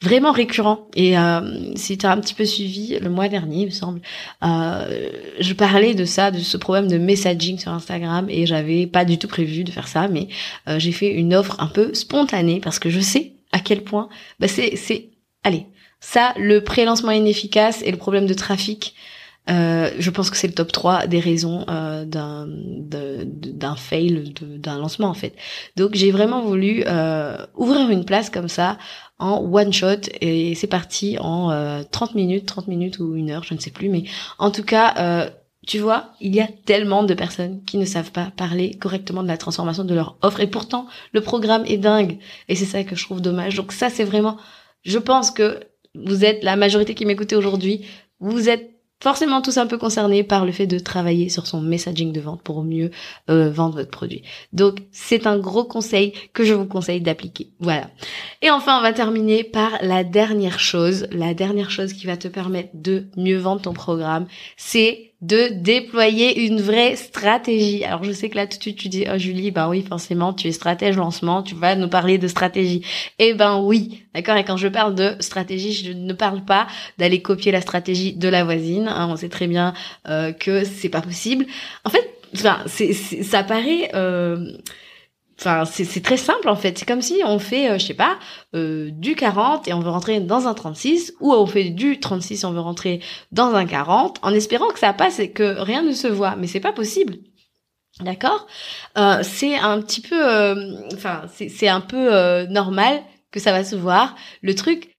vraiment 0.03 0.33
récurrent 0.33 0.89
et 0.95 1.19
euh, 1.19 1.75
si 1.77 1.97
tu 1.97 2.05
as 2.05 2.13
un 2.13 2.19
petit 2.19 2.35
peu 2.35 2.45
suivi 2.45 2.99
le 2.99 3.09
mois 3.09 3.29
dernier 3.29 3.63
il 3.63 3.67
me 3.67 3.71
semble 3.71 4.01
euh, 4.45 5.11
je 5.41 5.55
parlais 5.55 5.95
de 5.95 6.05
ça 6.05 6.31
de 6.31 6.39
ce 6.39 6.59
problème 6.59 6.89
de 6.89 6.99
messaging 6.99 7.59
sur 7.59 7.73
Instagram 7.73 8.27
et 8.29 8.45
j'avais 8.45 8.87
pas 8.87 9.07
du 9.07 9.19
tout 9.19 9.29
prévu 9.29 9.65
de 9.65 9.71
faire 9.71 9.89
ça 9.89 10.09
mais 10.09 10.29
j'ai 10.77 10.93
fait 10.93 11.11
une 11.11 11.35
offre 11.35 11.57
un 11.59 11.69
peu 11.69 11.95
spontanée 11.95 12.61
parce 12.61 12.79
que 12.79 12.91
je 12.91 13.01
sais 13.01 13.33
à 13.53 13.61
quel 13.61 13.83
point 13.83 14.09
bah 14.39 14.49
c'est 14.49 14.77
c'est 14.77 15.09
allez 15.43 15.67
ça 16.01 16.33
le 16.37 16.63
pré-lancement 16.63 17.13
inefficace 17.13 17.83
et 17.83 17.91
le 17.91 17.97
problème 17.97 18.27
de 18.27 18.35
trafic 18.35 18.95
euh, 19.49 19.91
je 19.99 20.11
pense 20.11 20.31
que 20.31 20.37
c'est 20.37 20.47
le 20.47 20.55
top 20.55 20.71
3 20.71 21.07
des 21.07 21.19
raisons 21.19 21.65
euh, 21.69 22.05
d'un 22.05 22.47
d'un 22.47 23.75
fail 23.75 24.33
d'un 24.41 24.79
lancement 24.79 25.09
en 25.09 25.15
fait. 25.15 25.35
Donc 25.77 25.95
j'ai 25.95 26.11
vraiment 26.11 26.43
voulu 26.43 26.85
euh, 26.87 27.47
ouvrir 27.57 27.91
une 27.91 28.05
place 28.05 28.31
comme 28.31 28.49
ça 28.49 28.79
en 29.19 29.39
one 29.41 29.73
shot 29.73 30.09
et 30.21 30.55
c'est 30.55 30.67
parti 30.67 31.17
en 31.19 31.83
30 31.91 32.15
minutes, 32.15 32.47
30 32.47 32.69
minutes 32.69 32.99
ou 33.01 33.17
une 33.17 33.31
heure, 33.31 33.45
je 33.45 33.55
ne 33.55 33.59
sais 33.59 33.71
plus, 33.71 33.89
mais 33.89 34.05
en 34.39 34.51
tout 34.51 34.63
cas 34.63 35.31
tu 35.67 35.79
vois, 35.79 36.13
il 36.21 36.35
y 36.35 36.41
a 36.41 36.49
tellement 36.65 37.05
de 37.05 37.13
personnes 37.13 37.63
qui 37.65 37.77
ne 37.77 37.85
savent 37.85 38.13
pas 38.13 38.33
parler 38.35 38.75
correctement 38.75 39.23
de 39.23 39.29
la 39.29 39.37
transformation 39.37 39.85
de 39.85 39.95
leur 39.95 40.17
offre 40.23 40.41
et 40.41 40.47
pourtant 40.47 40.87
le 41.13 41.21
programme 41.21 41.65
est 41.67 41.77
dingue 41.77 42.19
et 42.49 42.55
c'est 42.55 42.65
ça 42.65 42.83
que 42.85 42.97
je 42.97 43.05
trouve 43.05 43.21
dommage. 43.21 43.57
Donc 43.57 43.73
ça 43.73 43.91
c'est 43.91 44.05
vraiment, 44.05 44.37
je 44.85 44.99
pense 44.99 45.31
que 45.31 45.61
vous 45.95 46.25
êtes 46.25 46.45
la 46.45 46.57
majorité 46.57 46.95
qui 46.95 47.07
m'écoutez 47.07 47.37
aujourd'hui, 47.37 47.85
vous 48.21 48.49
êtes 48.49 48.71
forcément 49.03 49.41
tous 49.41 49.57
un 49.57 49.67
peu 49.67 49.79
concernés 49.79 50.23
par 50.23 50.45
le 50.45 50.53
fait 50.53 50.67
de 50.67 50.79
travailler 50.79 51.31
sur 51.31 51.47
son 51.47 51.61
messaging 51.61 52.13
de 52.13 52.21
vente 52.21 52.43
pour 52.43 52.63
mieux 52.63 52.91
euh, 53.31 53.51
vendre 53.51 53.77
votre 53.77 53.91
produit. 53.91 54.23
Donc 54.53 54.81
c'est 54.93 55.27
un 55.27 55.39
gros 55.39 55.65
conseil 55.65 56.13
que 56.35 56.45
je 56.45 56.53
vous 56.53 56.67
conseille 56.67 57.01
d'appliquer. 57.01 57.51
Voilà. 57.61 57.91
Et 58.43 58.51
enfin, 58.51 58.79
on 58.79 58.83
va 58.83 58.93
terminer 58.93 59.43
par 59.43 59.79
la 59.81 60.05
dernière 60.05 60.61
chose, 60.61 61.07
la 61.11 61.33
dernière 61.35 61.71
chose 61.71 61.95
qui 61.95 62.07
va 62.07 62.17
te 62.17 62.29
permettre 62.29 62.71
de 62.75 63.07
mieux 63.17 63.39
vendre 63.39 63.63
ton 63.63 63.73
programme, 63.73 64.27
c'est 64.57 65.10
de 65.23 65.49
déployer 65.53 66.47
une 66.47 66.61
vraie 66.61 66.97
stratégie. 66.97 67.85
Alors 67.85 68.05
je 68.05 68.13
sais 68.13 68.31
que 68.31 68.37
là 68.37 68.47
tout 68.47 68.57
de 68.57 68.63
suite 68.63 68.79
tu 68.79 68.89
dis 68.89 69.05
oh 69.13 69.19
Julie 69.19 69.51
bah 69.51 69.69
oui 69.69 69.85
forcément 69.87 70.33
tu 70.33 70.49
es 70.49 70.53
stratège 70.53 70.97
lancement 70.97 71.43
tu 71.43 71.55
vas 71.55 71.77
nous 71.77 71.89
parler 71.89 72.17
de 72.17 72.27
stratégie. 72.27 72.83
Eh 73.19 73.35
ben 73.35 73.59
oui 73.59 74.03
d'accord 74.15 74.37
et 74.37 74.45
quand 74.45 74.57
je 74.57 74.69
parle 74.69 74.95
de 74.95 75.17
stratégie 75.21 75.73
je 75.73 75.93
ne 75.93 76.13
parle 76.15 76.45
pas 76.45 76.67
d'aller 76.99 77.21
copier 77.21 77.53
la 77.53 77.61
stratégie 77.61 78.15
de 78.15 78.29
la 78.29 78.45
voisine. 78.45 78.89
Hein, 78.89 79.09
on 79.11 79.17
sait 79.17 79.29
très 79.29 79.47
bien 79.47 79.75
euh, 80.09 80.33
que 80.33 80.65
c'est 80.65 80.89
pas 80.89 81.03
possible. 81.03 81.47
En 81.85 81.91
fait 81.91 82.09
ça 82.33 83.43
paraît 83.43 83.91
euh, 83.95 84.53
Enfin, 85.41 85.65
c'est 85.65 86.03
très 86.03 86.19
simple 86.19 86.51
en 86.51 86.57
fait. 86.57 86.79
C'est 86.79 86.85
comme 86.85 87.01
si 87.01 87.23
on 87.25 87.39
fait, 87.39 87.71
euh, 87.71 87.79
je 87.79 87.87
sais 87.87 87.95
pas, 87.95 88.19
euh, 88.55 88.91
du 88.93 89.15
40 89.15 89.69
et 89.69 89.73
on 89.73 89.81
veut 89.81 89.89
rentrer 89.89 90.21
dans 90.21 90.47
un 90.47 90.53
36, 90.53 91.15
ou 91.21 91.33
on 91.33 91.47
fait 91.47 91.71
du 91.71 91.99
36 91.99 92.43
et 92.43 92.47
on 92.47 92.53
veut 92.53 92.61
rentrer 92.61 93.01
dans 93.33 93.55
un 93.55 93.65
40, 93.65 94.19
en 94.23 94.35
espérant 94.35 94.69
que 94.69 94.79
ça 94.79 94.93
passe 94.93 95.19
et 95.19 95.31
que 95.31 95.59
rien 95.59 95.83
ne 95.83 95.93
se 95.93 96.09
voit. 96.09 96.37
Mais 96.37 96.47
c'est 96.47 96.61
pas 96.61 96.73
possible. 96.73 97.17
D'accord? 98.01 98.47
Euh, 98.99 99.23
C'est 99.23 99.57
un 99.57 99.81
petit 99.81 100.03
peu, 100.03 100.23
enfin, 100.93 101.23
c'est 101.29 101.69
un 101.69 101.81
peu 101.81 102.45
normal 102.51 103.01
que 103.31 103.41
ça 103.41 103.53
va 103.53 103.65
se 103.65 103.77
voir. 103.77 104.17
Le 104.43 104.55
truc, 104.55 104.91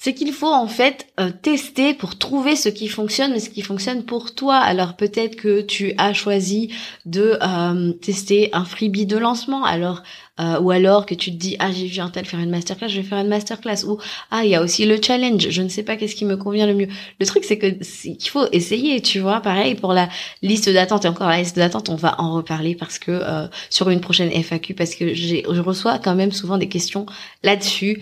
c'est 0.00 0.14
qu'il 0.14 0.32
faut 0.32 0.46
en 0.46 0.68
fait 0.68 1.08
euh, 1.18 1.30
tester 1.42 1.92
pour 1.92 2.16
trouver 2.16 2.54
ce 2.54 2.68
qui 2.68 2.86
fonctionne 2.86 3.34
et 3.34 3.40
ce 3.40 3.50
qui 3.50 3.62
fonctionne 3.62 4.04
pour 4.04 4.32
toi. 4.32 4.54
Alors 4.54 4.94
peut-être 4.94 5.34
que 5.34 5.60
tu 5.60 5.92
as 5.98 6.12
choisi 6.12 6.72
de 7.04 7.36
euh, 7.42 7.92
tester 7.94 8.48
un 8.52 8.64
freebie 8.64 9.06
de 9.06 9.18
lancement, 9.18 9.64
alors 9.64 10.04
euh, 10.38 10.60
ou 10.60 10.70
alors 10.70 11.04
que 11.04 11.16
tu 11.16 11.32
te 11.32 11.36
dis 11.36 11.56
ah 11.58 11.72
j'ai 11.72 11.88
vu 11.88 11.98
un 11.98 12.10
tel 12.10 12.26
faire 12.26 12.38
une 12.38 12.50
masterclass, 12.50 12.88
je 12.88 13.00
vais 13.00 13.06
faire 13.08 13.18
une 13.18 13.28
masterclass 13.28 13.84
ou 13.88 13.98
ah 14.30 14.44
il 14.44 14.50
y 14.50 14.54
a 14.54 14.62
aussi 14.62 14.86
le 14.86 15.02
challenge, 15.02 15.50
je 15.50 15.62
ne 15.62 15.68
sais 15.68 15.82
pas 15.82 15.96
qu'est-ce 15.96 16.14
qui 16.14 16.24
me 16.24 16.36
convient 16.36 16.68
le 16.68 16.74
mieux. 16.74 16.88
Le 17.18 17.26
truc 17.26 17.42
c'est 17.42 17.58
que 17.58 17.66
qu'il 17.66 18.30
faut 18.30 18.46
essayer, 18.52 19.02
tu 19.02 19.18
vois. 19.18 19.40
Pareil 19.40 19.74
pour 19.74 19.94
la 19.94 20.08
liste 20.42 20.70
d'attente 20.70 21.06
et 21.06 21.08
encore 21.08 21.28
la 21.28 21.38
liste 21.38 21.56
d'attente, 21.56 21.88
on 21.88 21.96
va 21.96 22.20
en 22.20 22.34
reparler 22.34 22.76
parce 22.76 23.00
que 23.00 23.20
sur 23.68 23.90
une 23.90 24.00
prochaine 24.00 24.30
FAQ 24.30 24.74
parce 24.74 24.94
que 24.94 25.12
je 25.12 25.60
reçois 25.60 25.98
quand 25.98 26.14
même 26.14 26.30
souvent 26.30 26.56
des 26.56 26.68
questions 26.68 27.04
là-dessus 27.42 28.00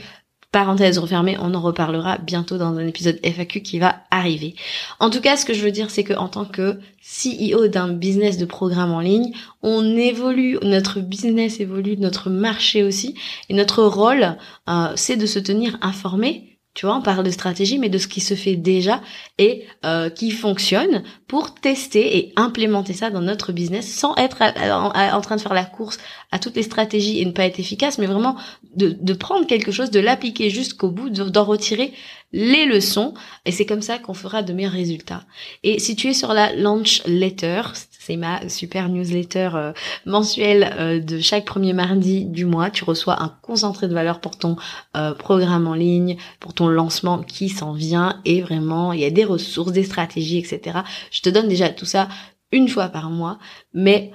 Parenthèse 0.57 0.97
refermée, 0.97 1.37
on 1.38 1.53
en 1.53 1.61
reparlera 1.61 2.16
bientôt 2.16 2.57
dans 2.57 2.79
un 2.79 2.87
épisode 2.87 3.21
FAQ 3.23 3.61
qui 3.61 3.79
va 3.79 3.97
arriver. 4.11 4.55
En 5.01 5.11
tout 5.11 5.21
cas, 5.21 5.37
ce 5.37 5.45
que 5.45 5.53
je 5.53 5.62
veux 5.62 5.71
dire, 5.71 5.90
c'est 5.90 6.03
que 6.03 6.14
en 6.14 6.29
tant 6.29 6.47
que 6.47 6.79
CEO 7.03 7.69
d'un 7.69 7.88
business 7.88 8.38
de 8.38 8.47
programme 8.47 8.90
en 8.90 9.01
ligne, 9.01 9.35
on 9.62 9.85
évolue, 9.99 10.57
notre 10.62 11.01
business 11.01 11.61
évolue, 11.61 11.99
notre 11.99 12.31
marché 12.31 12.83
aussi, 12.83 13.16
et 13.51 13.55
notre 13.55 13.83
rôle, 13.83 14.38
euh, 14.71 14.92
c'est 14.95 15.16
de 15.16 15.27
se 15.27 15.38
tenir 15.38 15.77
informé 15.83 16.56
tu 16.77 16.85
vois, 16.85 16.95
on 16.95 17.01
parle 17.01 17.25
de 17.25 17.31
stratégie, 17.31 17.79
mais 17.79 17.89
de 17.89 17.97
ce 17.97 18.07
qui 18.07 18.21
se 18.21 18.35
fait 18.35 18.55
déjà 18.55 19.01
et 19.39 19.65
euh, 19.87 20.11
qui 20.11 20.31
fonctionne 20.31 21.03
pour 21.27 21.55
tester 21.55 22.19
et 22.19 22.33
implémenter 22.37 22.93
ça 22.93 23.09
dans 23.09 23.23
notre 23.23 23.51
business 23.53 23.91
sans 23.91 24.15
être 24.17 24.43
en 24.43 25.21
train 25.23 25.37
de 25.37 25.41
faire 25.41 25.55
la 25.55 25.65
course 25.65 25.97
à 26.33 26.39
toutes 26.39 26.55
les 26.55 26.62
stratégies 26.62 27.19
et 27.19 27.25
ne 27.25 27.31
pas 27.31 27.47
être 27.47 27.59
efficace, 27.59 27.97
mais 27.97 28.05
vraiment 28.05 28.37
de, 28.75 28.91
de 28.91 29.12
prendre 29.15 29.47
quelque 29.47 29.73
chose, 29.73 29.91
de 29.91 30.01
l'appliquer 30.01 30.51
jusqu'au 30.51 30.91
bout, 30.91 31.09
d'en 31.09 31.45
retirer 31.45 31.95
les 32.35 32.67
leçons 32.67 33.15
et 33.47 33.53
c'est 33.53 33.65
comme 33.65 33.81
ça 33.81 33.99
qu'on 33.99 34.12
fera 34.12 34.43
de 34.43 34.53
meilleurs 34.53 34.73
résultats. 34.73 35.25
Et 35.62 35.79
si 35.79 35.97
tu 35.97 36.09
es 36.09 36.12
sur 36.12 36.35
la 36.35 36.55
launch 36.55 37.03
letter, 37.07 37.62
c'est 38.07 38.16
ma 38.16 38.49
super 38.49 38.88
newsletter 38.88 39.51
euh, 39.55 39.73
mensuelle 40.05 40.73
euh, 40.79 41.01
de 41.01 41.19
chaque 41.19 41.45
premier 41.45 41.73
mardi 41.73 42.25
du 42.25 42.45
mois, 42.45 42.71
tu 42.71 42.85
reçois 42.85 43.21
un 43.21 43.37
concentré 43.42 43.88
de 43.88 43.95
valeur 43.95 44.21
pour 44.21 44.38
ton 44.38 44.55
euh, 44.97 45.12
programme 45.12 45.66
en 45.66 45.75
ligne, 45.75 46.16
pour 46.38 46.55
ton 46.55 46.69
lancement 46.69 47.25
qui 47.25 47.49
s'en 47.49 47.73
vient. 47.73 48.21
Et 48.25 48.42
vraiment 48.42 48.92
il 48.92 49.01
y 49.01 49.05
a 49.05 49.11
des 49.11 49.25
ressources, 49.25 49.73
des 49.73 49.83
stratégies, 49.83 50.38
etc. 50.38 50.79
Je 51.11 51.21
te 51.21 51.29
donne 51.29 51.49
déjà 51.49 51.69
tout 51.69 51.85
ça 51.85 52.07
une 52.53 52.69
fois 52.69 52.88
par 52.88 53.11
mois, 53.11 53.38
mais 53.75 54.12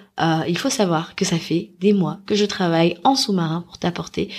il 0.48 0.58
faut 0.58 0.70
savoir 0.70 1.16
que 1.16 1.26
ça 1.26 1.38
fait 1.38 1.74
des 1.80 1.92
mois 1.92 2.20
que 2.26 2.36
je 2.36 2.46
travaille 2.46 2.98
en 3.04 3.16
sous-marin 3.16 3.66
pour 3.68 3.78
t'apporter 3.78 4.30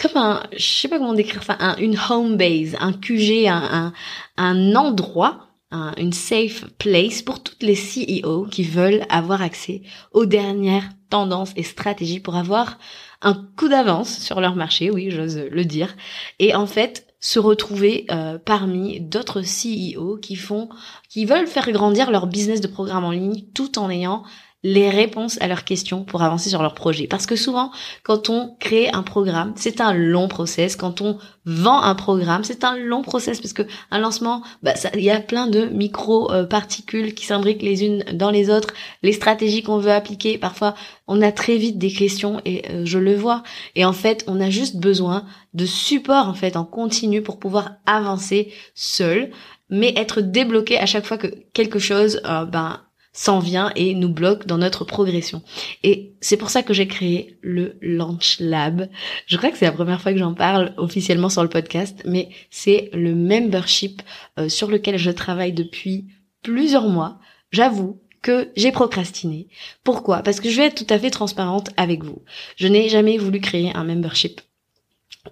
comme 0.00 0.16
un, 0.16 0.42
je 0.56 0.62
sais 0.64 0.88
pas 0.88 0.98
comment 0.98 1.12
décrire 1.12 1.42
ça, 1.42 1.56
un, 1.58 1.76
une 1.76 1.98
home 2.08 2.36
base, 2.36 2.76
un 2.80 2.92
QG, 2.92 3.48
un, 3.48 3.92
un 4.36 4.74
endroit, 4.76 5.47
une 5.70 6.14
safe 6.14 6.64
place 6.78 7.20
pour 7.20 7.42
toutes 7.42 7.62
les 7.62 7.74
CEO 7.74 8.46
qui 8.46 8.62
veulent 8.62 9.04
avoir 9.10 9.42
accès 9.42 9.82
aux 10.12 10.24
dernières 10.24 10.88
tendances 11.10 11.52
et 11.56 11.62
stratégies 11.62 12.20
pour 12.20 12.36
avoir 12.36 12.78
un 13.20 13.34
coup 13.56 13.68
d'avance 13.68 14.18
sur 14.18 14.40
leur 14.40 14.54
marché, 14.54 14.90
oui, 14.90 15.10
j'ose 15.10 15.36
le 15.36 15.64
dire, 15.64 15.96
et 16.38 16.54
en 16.54 16.66
fait 16.66 17.06
se 17.20 17.40
retrouver 17.40 18.06
euh, 18.10 18.38
parmi 18.38 19.00
d'autres 19.00 19.42
CEO 19.42 20.18
qui 20.18 20.36
font, 20.36 20.68
qui 21.08 21.24
veulent 21.24 21.48
faire 21.48 21.70
grandir 21.72 22.10
leur 22.10 22.28
business 22.28 22.60
de 22.60 22.68
programme 22.68 23.04
en 23.04 23.10
ligne 23.10 23.42
tout 23.54 23.78
en 23.78 23.90
ayant 23.90 24.22
les 24.64 24.90
réponses 24.90 25.40
à 25.40 25.46
leurs 25.46 25.64
questions 25.64 26.02
pour 26.02 26.22
avancer 26.22 26.50
sur 26.50 26.62
leur 26.62 26.74
projet. 26.74 27.06
Parce 27.06 27.26
que 27.26 27.36
souvent, 27.36 27.70
quand 28.02 28.28
on 28.28 28.56
crée 28.58 28.88
un 28.88 29.04
programme, 29.04 29.52
c'est 29.54 29.80
un 29.80 29.92
long 29.92 30.26
process. 30.26 30.74
Quand 30.74 31.00
on 31.00 31.18
vend 31.44 31.80
un 31.80 31.94
programme, 31.94 32.42
c'est 32.42 32.64
un 32.64 32.76
long 32.76 33.02
process 33.02 33.40
parce 33.40 33.52
que 33.52 33.62
un 33.92 34.00
lancement, 34.00 34.42
bah, 34.64 34.74
il 34.94 35.02
y 35.02 35.10
a 35.10 35.20
plein 35.20 35.46
de 35.46 35.66
micro 35.66 36.32
euh, 36.32 36.44
particules 36.44 37.14
qui 37.14 37.24
s'imbriquent 37.24 37.62
les 37.62 37.84
unes 37.84 38.04
dans 38.12 38.30
les 38.30 38.50
autres. 38.50 38.74
Les 39.04 39.12
stratégies 39.12 39.62
qu'on 39.62 39.78
veut 39.78 39.92
appliquer, 39.92 40.38
parfois, 40.38 40.74
on 41.06 41.22
a 41.22 41.30
très 41.30 41.56
vite 41.56 41.78
des 41.78 41.92
questions 41.92 42.40
et 42.44 42.68
euh, 42.70 42.82
je 42.84 42.98
le 42.98 43.14
vois. 43.14 43.44
Et 43.76 43.84
en 43.84 43.92
fait, 43.92 44.24
on 44.26 44.40
a 44.40 44.50
juste 44.50 44.76
besoin 44.76 45.24
de 45.54 45.66
support 45.66 46.28
en 46.28 46.34
fait 46.34 46.56
en 46.56 46.64
continu 46.64 47.22
pour 47.22 47.38
pouvoir 47.38 47.76
avancer 47.86 48.52
seul 48.74 49.30
mais 49.70 49.92
être 49.96 50.20
débloqué 50.20 50.78
à 50.78 50.86
chaque 50.86 51.04
fois 51.04 51.18
que 51.18 51.26
quelque 51.52 51.78
chose 51.78 52.20
euh, 52.24 52.44
ben 52.44 52.80
s'en 53.18 53.40
vient 53.40 53.72
et 53.74 53.94
nous 53.94 54.08
bloque 54.08 54.46
dans 54.46 54.58
notre 54.58 54.84
progression. 54.84 55.42
Et 55.82 56.12
c'est 56.20 56.36
pour 56.36 56.50
ça 56.50 56.62
que 56.62 56.72
j'ai 56.72 56.86
créé 56.86 57.36
le 57.42 57.76
Launch 57.82 58.36
Lab. 58.38 58.88
Je 59.26 59.36
crois 59.36 59.50
que 59.50 59.58
c'est 59.58 59.64
la 59.64 59.72
première 59.72 60.00
fois 60.00 60.12
que 60.12 60.20
j'en 60.20 60.34
parle 60.34 60.72
officiellement 60.76 61.28
sur 61.28 61.42
le 61.42 61.48
podcast, 61.48 62.00
mais 62.04 62.28
c'est 62.50 62.90
le 62.92 63.16
membership 63.16 64.02
euh, 64.38 64.48
sur 64.48 64.70
lequel 64.70 64.98
je 64.98 65.10
travaille 65.10 65.52
depuis 65.52 66.06
plusieurs 66.44 66.88
mois. 66.88 67.18
J'avoue 67.50 68.00
que 68.22 68.52
j'ai 68.56 68.70
procrastiné. 68.70 69.48
Pourquoi? 69.82 70.22
Parce 70.22 70.38
que 70.38 70.48
je 70.48 70.58
vais 70.58 70.66
être 70.66 70.86
tout 70.86 70.94
à 70.94 70.98
fait 71.00 71.10
transparente 71.10 71.70
avec 71.76 72.04
vous. 72.04 72.22
Je 72.54 72.68
n'ai 72.68 72.88
jamais 72.88 73.18
voulu 73.18 73.40
créer 73.40 73.72
un 73.74 73.82
membership 73.82 74.40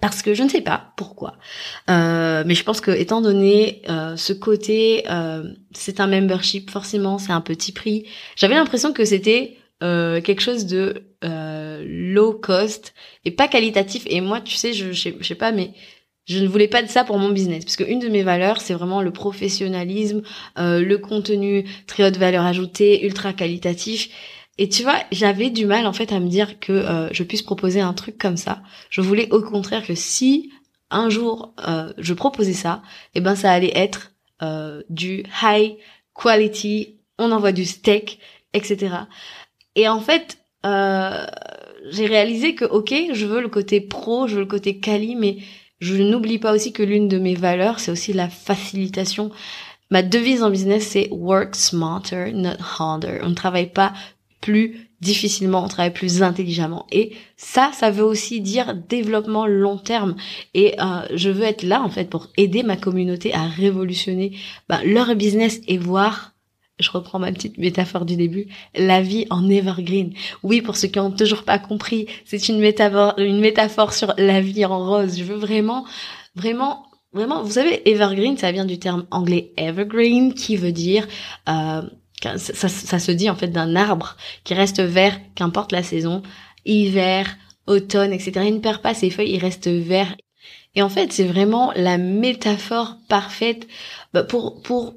parce 0.01 0.23
que 0.23 0.35
je 0.35 0.43
ne 0.43 0.49
sais 0.49 0.61
pas 0.61 0.93
pourquoi, 0.97 1.37
euh, 1.91 2.45
mais 2.47 2.55
je 2.55 2.65
pense 2.65 2.81
que 2.81 2.91
étant 2.91 3.21
donné 3.21 3.83
euh, 3.89 4.17
ce 4.17 4.33
côté, 4.33 5.05
euh, 5.11 5.45
c'est 5.73 6.01
un 6.01 6.07
membership, 6.07 6.71
forcément 6.71 7.19
c'est 7.19 7.33
un 7.33 7.41
petit 7.41 7.73
prix. 7.73 8.07
J'avais 8.37 8.55
l'impression 8.55 8.93
que 8.93 9.05
c'était 9.05 9.57
euh, 9.83 10.23
quelque 10.23 10.41
chose 10.41 10.65
de 10.65 11.07
euh, 11.23 11.85
low 11.87 12.33
cost 12.33 12.95
et 13.27 13.31
pas 13.31 13.47
qualitatif. 13.47 14.05
Et 14.07 14.23
moi, 14.23 14.41
tu 14.41 14.55
sais, 14.55 14.73
je, 14.73 14.93
je, 14.93 15.11
sais, 15.23 15.35
pas, 15.35 15.53
mais 15.53 15.73
je 16.25 16.39
ne 16.39 16.49
voulais 16.49 16.67
pas 16.67 16.83
de 16.83 16.89
ça 16.89 17.05
pour 17.05 17.19
mon 17.19 17.29
business 17.29 17.63
parce 17.63 17.77
que 17.77 17.85
une 17.85 17.99
de 17.99 18.09
mes 18.09 18.23
valeurs 18.23 18.63
c'est 18.63 18.73
vraiment 18.73 19.03
le 19.03 19.13
professionnalisme, 19.13 20.23
euh, 20.59 20.81
le 20.81 20.99
contenu 20.99 21.69
très 21.87 22.07
haute 22.07 22.17
valeur 22.17 22.45
ajoutée, 22.47 23.05
ultra 23.05 23.35
qualitatif. 23.35 24.09
Et 24.59 24.69
tu 24.69 24.83
vois, 24.83 24.99
j'avais 25.13 25.51
du 25.51 25.67
mal 25.67 25.87
en 25.87 25.93
fait 25.93 26.13
à 26.13 26.21
me 26.21 26.29
dire 26.29 26.59
que 26.61 26.73
euh, 26.73 27.09
je 27.13 27.23
puisse 27.23 27.43
proposer 27.43 27.81
un 27.81 27.93
truc 27.93 28.17
comme 28.19 28.37
ça. 28.37 28.63
Je 28.89 29.01
voulais 29.01 29.31
au 29.31 29.43
contraire 29.43 29.87
que 29.87 29.95
si 29.95 30.51
un 30.91 31.11
jour 31.11 31.55
euh, 31.67 31.93
je 31.99 32.15
proposais 32.15 32.53
ça, 32.53 32.83
eh 33.15 33.21
ben 33.21 33.35
ça 33.35 33.53
allait 33.53 33.77
être 33.77 34.13
euh, 34.43 34.83
du 34.89 35.25
high 35.43 35.77
quality, 36.15 36.97
on 37.19 37.33
envoie 37.33 37.53
du 37.53 37.65
steak, 37.65 38.19
etc. 38.53 38.97
Et 39.75 39.89
en 39.89 40.01
fait, 40.01 40.39
euh, 40.65 41.27
j'ai 41.91 42.07
réalisé 42.07 42.55
que 42.55 42.65
ok, 42.65 42.95
je 43.13 43.27
veux 43.27 43.41
le 43.41 43.49
côté 43.49 43.81
pro, 43.81 44.27
je 44.27 44.35
veux 44.35 44.41
le 44.41 44.47
côté 44.47 44.79
quali, 44.79 45.17
mais 45.17 45.39
je 45.81 45.95
n'oublie 45.97 46.39
pas 46.39 46.55
aussi 46.55 46.73
que 46.73 46.83
l'une 46.83 47.09
de 47.09 47.19
mes 47.19 47.35
valeurs, 47.35 47.81
c'est 47.81 47.91
aussi 47.91 48.13
la 48.13 48.29
facilitation. 48.29 49.31
Ma 49.91 50.03
devise 50.03 50.43
en 50.43 50.51
business, 50.51 50.89
c'est 50.89 51.09
work 51.13 51.55
smarter, 51.55 52.33
not 52.33 52.57
harder. 52.79 53.21
On 53.23 53.29
ne 53.29 53.35
travaille 53.35 53.71
pas 53.71 53.93
plus 54.41 54.91
difficilement, 55.01 55.65
on 55.65 55.69
travaille 55.69 55.93
plus 55.93 56.23
intelligemment. 56.23 56.87
Et 56.91 57.13
ça, 57.37 57.71
ça 57.73 57.91
veut 57.91 58.05
aussi 58.05 58.41
dire 58.41 58.75
développement 58.75 59.47
long 59.47 59.77
terme. 59.77 60.17
Et 60.55 60.75
euh, 60.81 61.03
je 61.15 61.31
veux 61.31 61.45
être 61.45 61.63
là, 61.63 61.83
en 61.83 61.91
fait, 61.91 62.09
pour 62.09 62.29
aider 62.37 62.63
ma 62.63 62.77
communauté 62.77 63.35
à 63.35 63.45
révolutionner 63.47 64.37
bah, 64.69 64.81
leur 64.85 65.15
business 65.15 65.61
et 65.69 65.79
voir 65.79 66.33
je 66.79 66.91
reprends 66.91 67.19
ma 67.19 67.33
petite 67.33 67.59
métaphore 67.59 68.05
du 68.05 68.17
début, 68.17 68.49
la 68.75 69.01
vie 69.01 69.27
en 69.31 69.49
evergreen. 69.49 70.13
Oui, 70.43 70.61
pour 70.61 70.77
ceux 70.77 70.89
qui 70.89 70.99
ont 70.99 71.11
toujours 71.11 71.45
pas 71.45 71.59
compris, 71.59 72.07
c'est 72.25 72.49
une 72.49 72.59
métaphore, 72.59 73.15
une 73.19 73.41
métaphore 73.41 73.93
sur 73.93 74.13
la 74.19 74.41
vie 74.41 74.65
en 74.67 74.79
rose. 74.87 75.19
Je 75.19 75.25
veux 75.25 75.37
vraiment, 75.37 75.87
vraiment, 76.35 76.87
vraiment, 77.13 77.43
vous 77.43 77.53
savez, 77.53 77.89
evergreen, 77.89 78.37
ça 78.37 78.53
vient 78.53 78.67
du 78.67 78.79
terme 78.79 79.07
anglais 79.11 79.53
evergreen, 79.57 80.35
qui 80.35 80.57
veut 80.57 80.73
dire 80.73 81.09
euh, 81.49 81.81
ça, 82.23 82.69
ça, 82.69 82.99
se 82.99 83.13
dit 83.13 83.31
en 83.31 83.37
fait 83.37 83.49
d'un 83.49 83.77
arbre 83.77 84.17
qui 84.45 84.55
reste 84.55 84.81
vert, 84.81 85.19
qu'importe 85.35 85.73
la 85.73 85.83
saison, 85.83 86.23
hiver, 86.65 87.37
automne, 87.67 88.13
etc. 88.13 88.33
Il 88.47 88.55
ne 88.55 88.61
perd 88.61 88.83
pas 88.83 88.95
ses 88.95 89.11
feuilles, 89.11 89.33
il 89.33 89.41
reste 89.41 89.69
vert. 89.69 90.17
Et 90.75 90.83
en 90.83 90.89
fait, 90.89 91.13
c'est 91.13 91.25
vraiment 91.25 91.73
la 91.75 91.99
métaphore 91.99 92.97
parfaite 93.09 93.67
bah, 94.13 94.23
pour 94.23 94.63
pour 94.63 94.95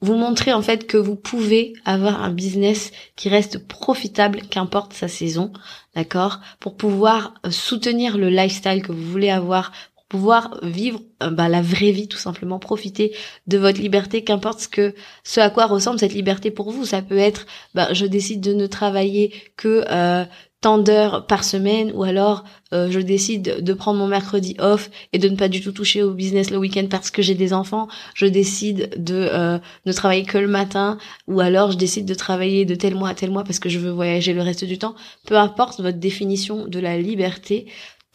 vous 0.00 0.14
montrer 0.14 0.52
en 0.52 0.62
fait 0.62 0.86
que 0.86 0.96
vous 0.96 1.16
pouvez 1.16 1.72
avoir 1.84 2.22
un 2.22 2.30
business 2.30 2.92
qui 3.16 3.28
reste 3.28 3.66
profitable 3.66 4.42
qu'importe 4.50 4.92
sa 4.92 5.08
saison, 5.08 5.52
d'accord? 5.94 6.40
Pour 6.60 6.76
pouvoir 6.76 7.34
euh, 7.44 7.50
soutenir 7.50 8.18
le 8.18 8.28
lifestyle 8.28 8.82
que 8.82 8.92
vous 8.92 9.10
voulez 9.10 9.30
avoir, 9.30 9.72
pouvoir 10.08 10.58
vivre 10.62 11.00
euh, 11.22 11.30
bah, 11.30 11.48
la 11.48 11.62
vraie 11.62 11.90
vie 11.90 12.08
tout 12.08 12.18
simplement, 12.18 12.58
profiter 12.58 13.14
de 13.46 13.58
votre 13.58 13.80
liberté, 13.80 14.22
qu'importe 14.22 14.60
ce 14.60 14.68
que 14.68 14.94
ce 15.24 15.40
à 15.40 15.50
quoi 15.50 15.66
ressemble 15.66 15.98
cette 15.98 16.14
liberté 16.14 16.50
pour 16.50 16.70
vous. 16.70 16.84
Ça 16.84 17.02
peut 17.02 17.18
être, 17.18 17.46
bah, 17.74 17.92
je 17.92 18.06
décide 18.06 18.40
de 18.40 18.52
ne 18.52 18.66
travailler 18.66 19.34
que 19.56 19.84
euh, 19.90 20.24
tant 20.60 20.78
d'heures 20.78 21.26
par 21.26 21.44
semaine, 21.44 21.92
ou 21.94 22.04
alors 22.04 22.44
euh, 22.72 22.88
je 22.90 23.00
décide 23.00 23.62
de 23.62 23.72
prendre 23.72 23.98
mon 23.98 24.06
mercredi 24.06 24.56
off 24.58 24.90
et 25.12 25.18
de 25.18 25.28
ne 25.28 25.36
pas 25.36 25.48
du 25.48 25.60
tout 25.60 25.72
toucher 25.72 26.02
au 26.02 26.12
business 26.12 26.50
le 26.50 26.56
week-end 26.56 26.86
parce 26.88 27.10
que 27.10 27.20
j'ai 27.20 27.34
des 27.34 27.52
enfants. 27.52 27.88
Je 28.14 28.26
décide 28.26 28.90
de 28.96 29.60
ne 29.86 29.92
travailler 29.92 30.24
que 30.24 30.38
le 30.38 30.48
matin, 30.48 30.98
ou 31.26 31.40
alors 31.40 31.72
je 31.72 31.76
décide 31.76 32.06
de 32.06 32.14
travailler 32.14 32.64
de 32.64 32.74
tel 32.74 32.94
mois 32.94 33.10
à 33.10 33.14
tel 33.14 33.30
mois 33.30 33.44
parce 33.44 33.58
que 33.58 33.68
je 33.68 33.78
veux 33.78 33.90
voyager 33.90 34.32
le 34.32 34.42
reste 34.42 34.64
du 34.64 34.78
temps. 34.78 34.94
Peu 35.26 35.36
importe 35.36 35.80
votre 35.80 35.98
définition 35.98 36.66
de 36.66 36.78
la 36.78 36.98
liberté, 36.98 37.66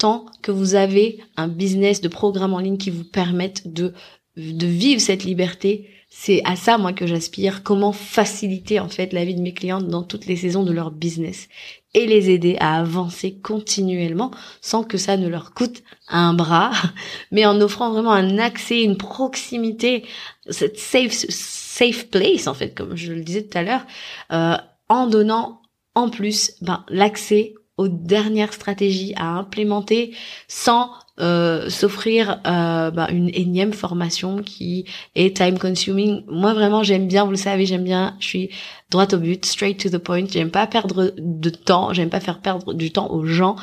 tant 0.01 0.25
que 0.41 0.51
vous 0.51 0.73
avez 0.73 1.19
un 1.37 1.47
business 1.47 2.01
de 2.01 2.07
programme 2.07 2.55
en 2.55 2.59
ligne 2.59 2.79
qui 2.79 2.89
vous 2.89 3.03
permette 3.03 3.71
de, 3.71 3.93
de 4.35 4.65
vivre 4.65 4.99
cette 4.99 5.23
liberté. 5.23 5.91
C'est 6.09 6.41
à 6.43 6.55
ça, 6.55 6.79
moi, 6.79 6.91
que 6.91 7.05
j'aspire. 7.05 7.61
Comment 7.61 7.91
faciliter, 7.91 8.79
en 8.79 8.89
fait, 8.89 9.13
la 9.13 9.23
vie 9.25 9.35
de 9.35 9.41
mes 9.41 9.53
clientes 9.53 9.87
dans 9.87 10.01
toutes 10.01 10.25
les 10.25 10.37
saisons 10.37 10.63
de 10.63 10.71
leur 10.71 10.89
business 10.89 11.49
et 11.93 12.07
les 12.07 12.31
aider 12.31 12.57
à 12.59 12.79
avancer 12.79 13.37
continuellement 13.43 14.31
sans 14.59 14.83
que 14.83 14.97
ça 14.97 15.17
ne 15.17 15.27
leur 15.27 15.53
coûte 15.53 15.83
un 16.07 16.33
bras, 16.33 16.71
mais 17.31 17.45
en 17.45 17.61
offrant 17.61 17.91
vraiment 17.91 18.13
un 18.13 18.39
accès, 18.39 18.81
une 18.81 18.97
proximité, 18.97 20.03
cette 20.49 20.79
safe, 20.79 21.13
safe 21.13 22.09
place, 22.09 22.47
en 22.47 22.55
fait, 22.55 22.73
comme 22.73 22.97
je 22.97 23.13
le 23.13 23.21
disais 23.21 23.43
tout 23.43 23.55
à 23.55 23.61
l'heure, 23.61 23.85
euh, 24.31 24.57
en 24.89 25.05
donnant 25.05 25.61
en 25.93 26.09
plus 26.09 26.53
ben, 26.61 26.85
l'accès 26.89 27.53
aux 27.77 27.87
dernières 27.87 28.53
stratégies 28.53 29.13
à 29.15 29.27
implémenter 29.29 30.13
sans 30.47 30.91
euh, 31.19 31.69
s'offrir 31.69 32.39
euh, 32.47 32.89
bah, 32.89 33.07
une 33.11 33.29
énième 33.33 33.73
formation 33.73 34.41
qui 34.41 34.85
est 35.15 35.35
time 35.37 35.59
consuming. 35.59 36.23
Moi 36.27 36.53
vraiment 36.53 36.83
j'aime 36.83 37.07
bien, 37.07 37.25
vous 37.25 37.31
le 37.31 37.37
savez, 37.37 37.65
j'aime 37.65 37.83
bien, 37.83 38.15
je 38.19 38.25
suis 38.25 38.49
droite 38.89 39.13
au 39.13 39.17
but, 39.17 39.45
straight 39.45 39.79
to 39.79 39.89
the 39.89 40.01
point. 40.01 40.25
J'aime 40.27 40.51
pas 40.51 40.67
perdre 40.67 41.13
de 41.17 41.49
temps, 41.49 41.93
j'aime 41.93 42.09
pas 42.09 42.19
faire 42.19 42.39
perdre 42.39 42.73
du 42.73 42.91
temps 42.91 43.11
aux 43.11 43.25
gens. 43.25 43.55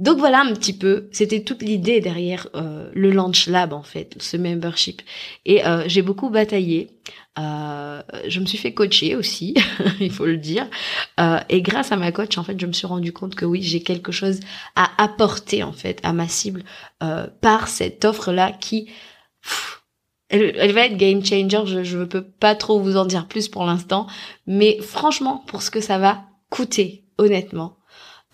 Donc 0.00 0.18
voilà 0.18 0.40
un 0.40 0.54
petit 0.54 0.72
peu, 0.72 1.08
c'était 1.12 1.44
toute 1.44 1.62
l'idée 1.62 2.00
derrière 2.00 2.48
euh, 2.54 2.90
le 2.94 3.10
Launch 3.10 3.46
Lab 3.46 3.74
en 3.74 3.82
fait, 3.82 4.16
ce 4.18 4.38
membership. 4.38 5.02
Et 5.44 5.64
euh, 5.66 5.84
j'ai 5.86 6.00
beaucoup 6.00 6.30
bataillé. 6.30 6.88
Euh, 7.38 8.02
je 8.26 8.40
me 8.40 8.46
suis 8.46 8.56
fait 8.56 8.72
coacher 8.72 9.14
aussi, 9.14 9.54
il 10.00 10.10
faut 10.10 10.24
le 10.24 10.38
dire. 10.38 10.66
et 11.48 11.60
grâce 11.60 11.92
à 11.92 11.96
ma 11.96 12.12
coach, 12.12 12.38
en 12.38 12.44
fait, 12.44 12.58
je 12.58 12.66
me 12.66 12.72
suis 12.72 12.86
rendu 12.86 13.12
compte 13.12 13.34
que 13.34 13.44
oui, 13.44 13.62
j'ai 13.62 13.82
quelque 13.82 14.10
chose 14.10 14.40
à 14.74 14.90
apporter 14.96 15.62
en 15.62 15.72
fait 15.72 16.00
à 16.02 16.14
ma 16.14 16.28
cible 16.28 16.64
par 17.40 17.68
cette 17.68 18.04
offre-là 18.04 18.52
qui 18.52 18.88
elle, 20.30 20.72
va 20.72 20.86
être 20.86 20.96
game 20.96 21.22
changer. 21.24 21.84
Je 21.84 21.98
ne 21.98 22.04
peux 22.04 22.22
pas 22.22 22.54
trop 22.54 22.80
vous 22.80 22.96
en 22.96 23.04
dire 23.04 23.26
plus 23.26 23.48
pour 23.48 23.64
l'instant, 23.64 24.06
mais 24.46 24.78
franchement, 24.80 25.44
pour 25.46 25.62
ce 25.62 25.70
que 25.70 25.80
ça 25.80 25.98
va 25.98 26.22
coûter, 26.48 27.04
honnêtement, 27.18 27.76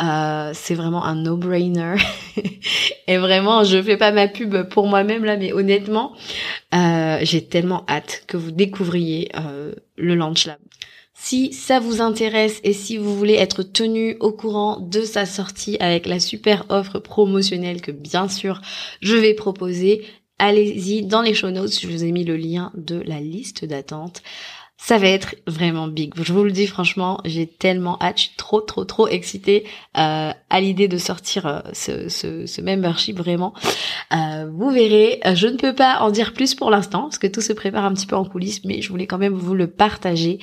euh, 0.00 0.50
c'est 0.54 0.74
vraiment 0.74 1.04
un 1.04 1.14
no-brainer. 1.14 1.96
et 3.06 3.16
vraiment, 3.16 3.64
je 3.64 3.80
fais 3.82 3.96
pas 3.96 4.12
ma 4.12 4.28
pub 4.28 4.68
pour 4.68 4.86
moi-même 4.86 5.24
là, 5.24 5.36
mais 5.36 5.52
honnêtement, 5.52 6.12
euh, 6.74 7.18
j'ai 7.22 7.44
tellement 7.44 7.84
hâte 7.88 8.24
que 8.26 8.36
vous 8.36 8.50
découvriez 8.50 9.30
euh, 9.38 9.72
le 9.96 10.14
Launch 10.14 10.46
Lab. 10.46 10.58
Si 11.14 11.52
ça 11.52 11.80
vous 11.80 12.02
intéresse 12.02 12.60
et 12.62 12.74
si 12.74 12.98
vous 12.98 13.16
voulez 13.16 13.34
être 13.34 13.62
tenu 13.62 14.16
au 14.20 14.32
courant 14.32 14.78
de 14.78 15.00
sa 15.00 15.24
sortie 15.24 15.78
avec 15.80 16.06
la 16.06 16.20
super 16.20 16.66
offre 16.68 16.98
promotionnelle 16.98 17.80
que 17.80 17.90
bien 17.90 18.28
sûr 18.28 18.60
je 19.00 19.16
vais 19.16 19.32
proposer, 19.32 20.04
allez-y 20.38 21.02
dans 21.02 21.22
les 21.22 21.32
show 21.32 21.50
notes, 21.50 21.80
je 21.80 21.88
vous 21.88 22.04
ai 22.04 22.12
mis 22.12 22.24
le 22.24 22.36
lien 22.36 22.70
de 22.76 23.00
la 23.00 23.18
liste 23.18 23.64
d'attente 23.64 24.22
ça 24.78 24.98
va 24.98 25.08
être 25.08 25.34
vraiment 25.46 25.88
big. 25.88 26.12
Je 26.22 26.32
vous 26.32 26.44
le 26.44 26.52
dis 26.52 26.66
franchement, 26.66 27.20
j'ai 27.24 27.46
tellement 27.46 27.98
hâte, 28.00 28.18
je 28.18 28.22
suis 28.24 28.36
trop 28.36 28.60
trop 28.60 28.84
trop 28.84 29.08
excitée 29.08 29.64
euh, 29.96 30.30
à 30.50 30.60
l'idée 30.60 30.86
de 30.86 30.98
sortir 30.98 31.46
euh, 31.46 31.60
ce, 31.72 32.08
ce, 32.08 32.46
ce, 32.46 32.60
membership 32.60 33.16
vraiment. 33.16 33.54
Euh, 34.14 34.48
vous 34.52 34.70
verrez, 34.70 35.20
je 35.34 35.46
ne 35.46 35.56
peux 35.56 35.74
pas 35.74 36.00
en 36.00 36.10
dire 36.10 36.34
plus 36.34 36.54
pour 36.54 36.70
l'instant 36.70 37.02
parce 37.02 37.18
que 37.18 37.26
tout 37.26 37.40
se 37.40 37.52
prépare 37.52 37.84
un 37.84 37.94
petit 37.94 38.06
peu 38.06 38.16
en 38.16 38.24
coulisses, 38.24 38.64
mais 38.64 38.82
je 38.82 38.90
voulais 38.90 39.06
quand 39.06 39.18
même 39.18 39.34
vous 39.34 39.54
le 39.54 39.66
partager. 39.66 40.38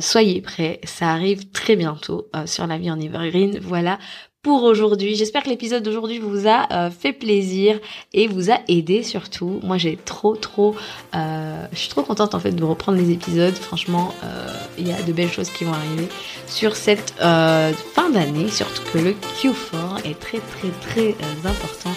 Soyez 0.00 0.40
prêts, 0.40 0.80
ça 0.84 1.08
arrive 1.08 1.50
très 1.50 1.76
bientôt 1.76 2.28
sur 2.44 2.66
la 2.66 2.78
vie 2.78 2.90
en 2.90 3.00
Evergreen. 3.00 3.58
Voilà 3.60 3.98
pour 4.42 4.62
aujourd'hui. 4.62 5.14
J'espère 5.16 5.42
que 5.42 5.48
l'épisode 5.48 5.82
d'aujourd'hui 5.82 6.18
vous 6.18 6.46
a 6.46 6.66
euh, 6.72 6.90
fait 6.90 7.12
plaisir 7.12 7.78
et 8.12 8.28
vous 8.28 8.50
a 8.50 8.58
aidé 8.68 9.02
surtout. 9.02 9.60
Moi 9.62 9.78
j'ai 9.78 9.96
trop 9.96 10.36
trop, 10.36 10.76
euh, 11.14 11.66
je 11.72 11.78
suis 11.78 11.88
trop 11.88 12.02
contente 12.02 12.34
en 12.34 12.40
fait 12.40 12.52
de 12.52 12.64
reprendre 12.64 12.98
les 12.98 13.10
épisodes. 13.10 13.54
Franchement, 13.54 14.14
euh, 14.24 14.46
il 14.78 14.86
y 14.86 14.92
a 14.92 15.02
de 15.02 15.12
belles 15.12 15.30
choses 15.30 15.50
qui 15.50 15.64
vont 15.64 15.72
arriver 15.72 16.08
sur 16.46 16.76
cette 16.76 17.14
fin 17.18 18.10
d'année, 18.12 18.48
surtout 18.48 18.82
que 18.92 18.98
le 18.98 19.10
Q4 19.12 20.04
est 20.04 20.18
très 20.18 20.38
très 20.38 20.70
très 20.88 21.14
important 21.44 21.94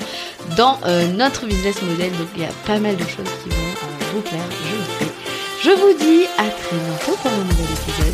dans 0.58 0.80
notre 1.15 1.45
business 1.45 1.82
model. 1.82 2.12
Donc 2.17 2.27
il 2.36 2.41
y 2.41 2.45
a 2.45 2.54
pas 2.65 2.80
mal 2.80 2.95
de 2.95 3.04
choses 3.04 3.30
qui 3.43 3.49
vont 3.49 4.13
vous 4.13 4.21
plaire, 4.21 4.41
je 4.49 5.06
sais. 5.06 5.12
Je 5.63 5.69
vous 5.69 5.93
dis 5.97 6.25
à 6.38 6.49
très 6.49 6.75
bientôt 6.75 7.15
pour 7.21 7.32
un 7.32 7.43
nouvel 7.43 7.65
épisode. 7.65 8.11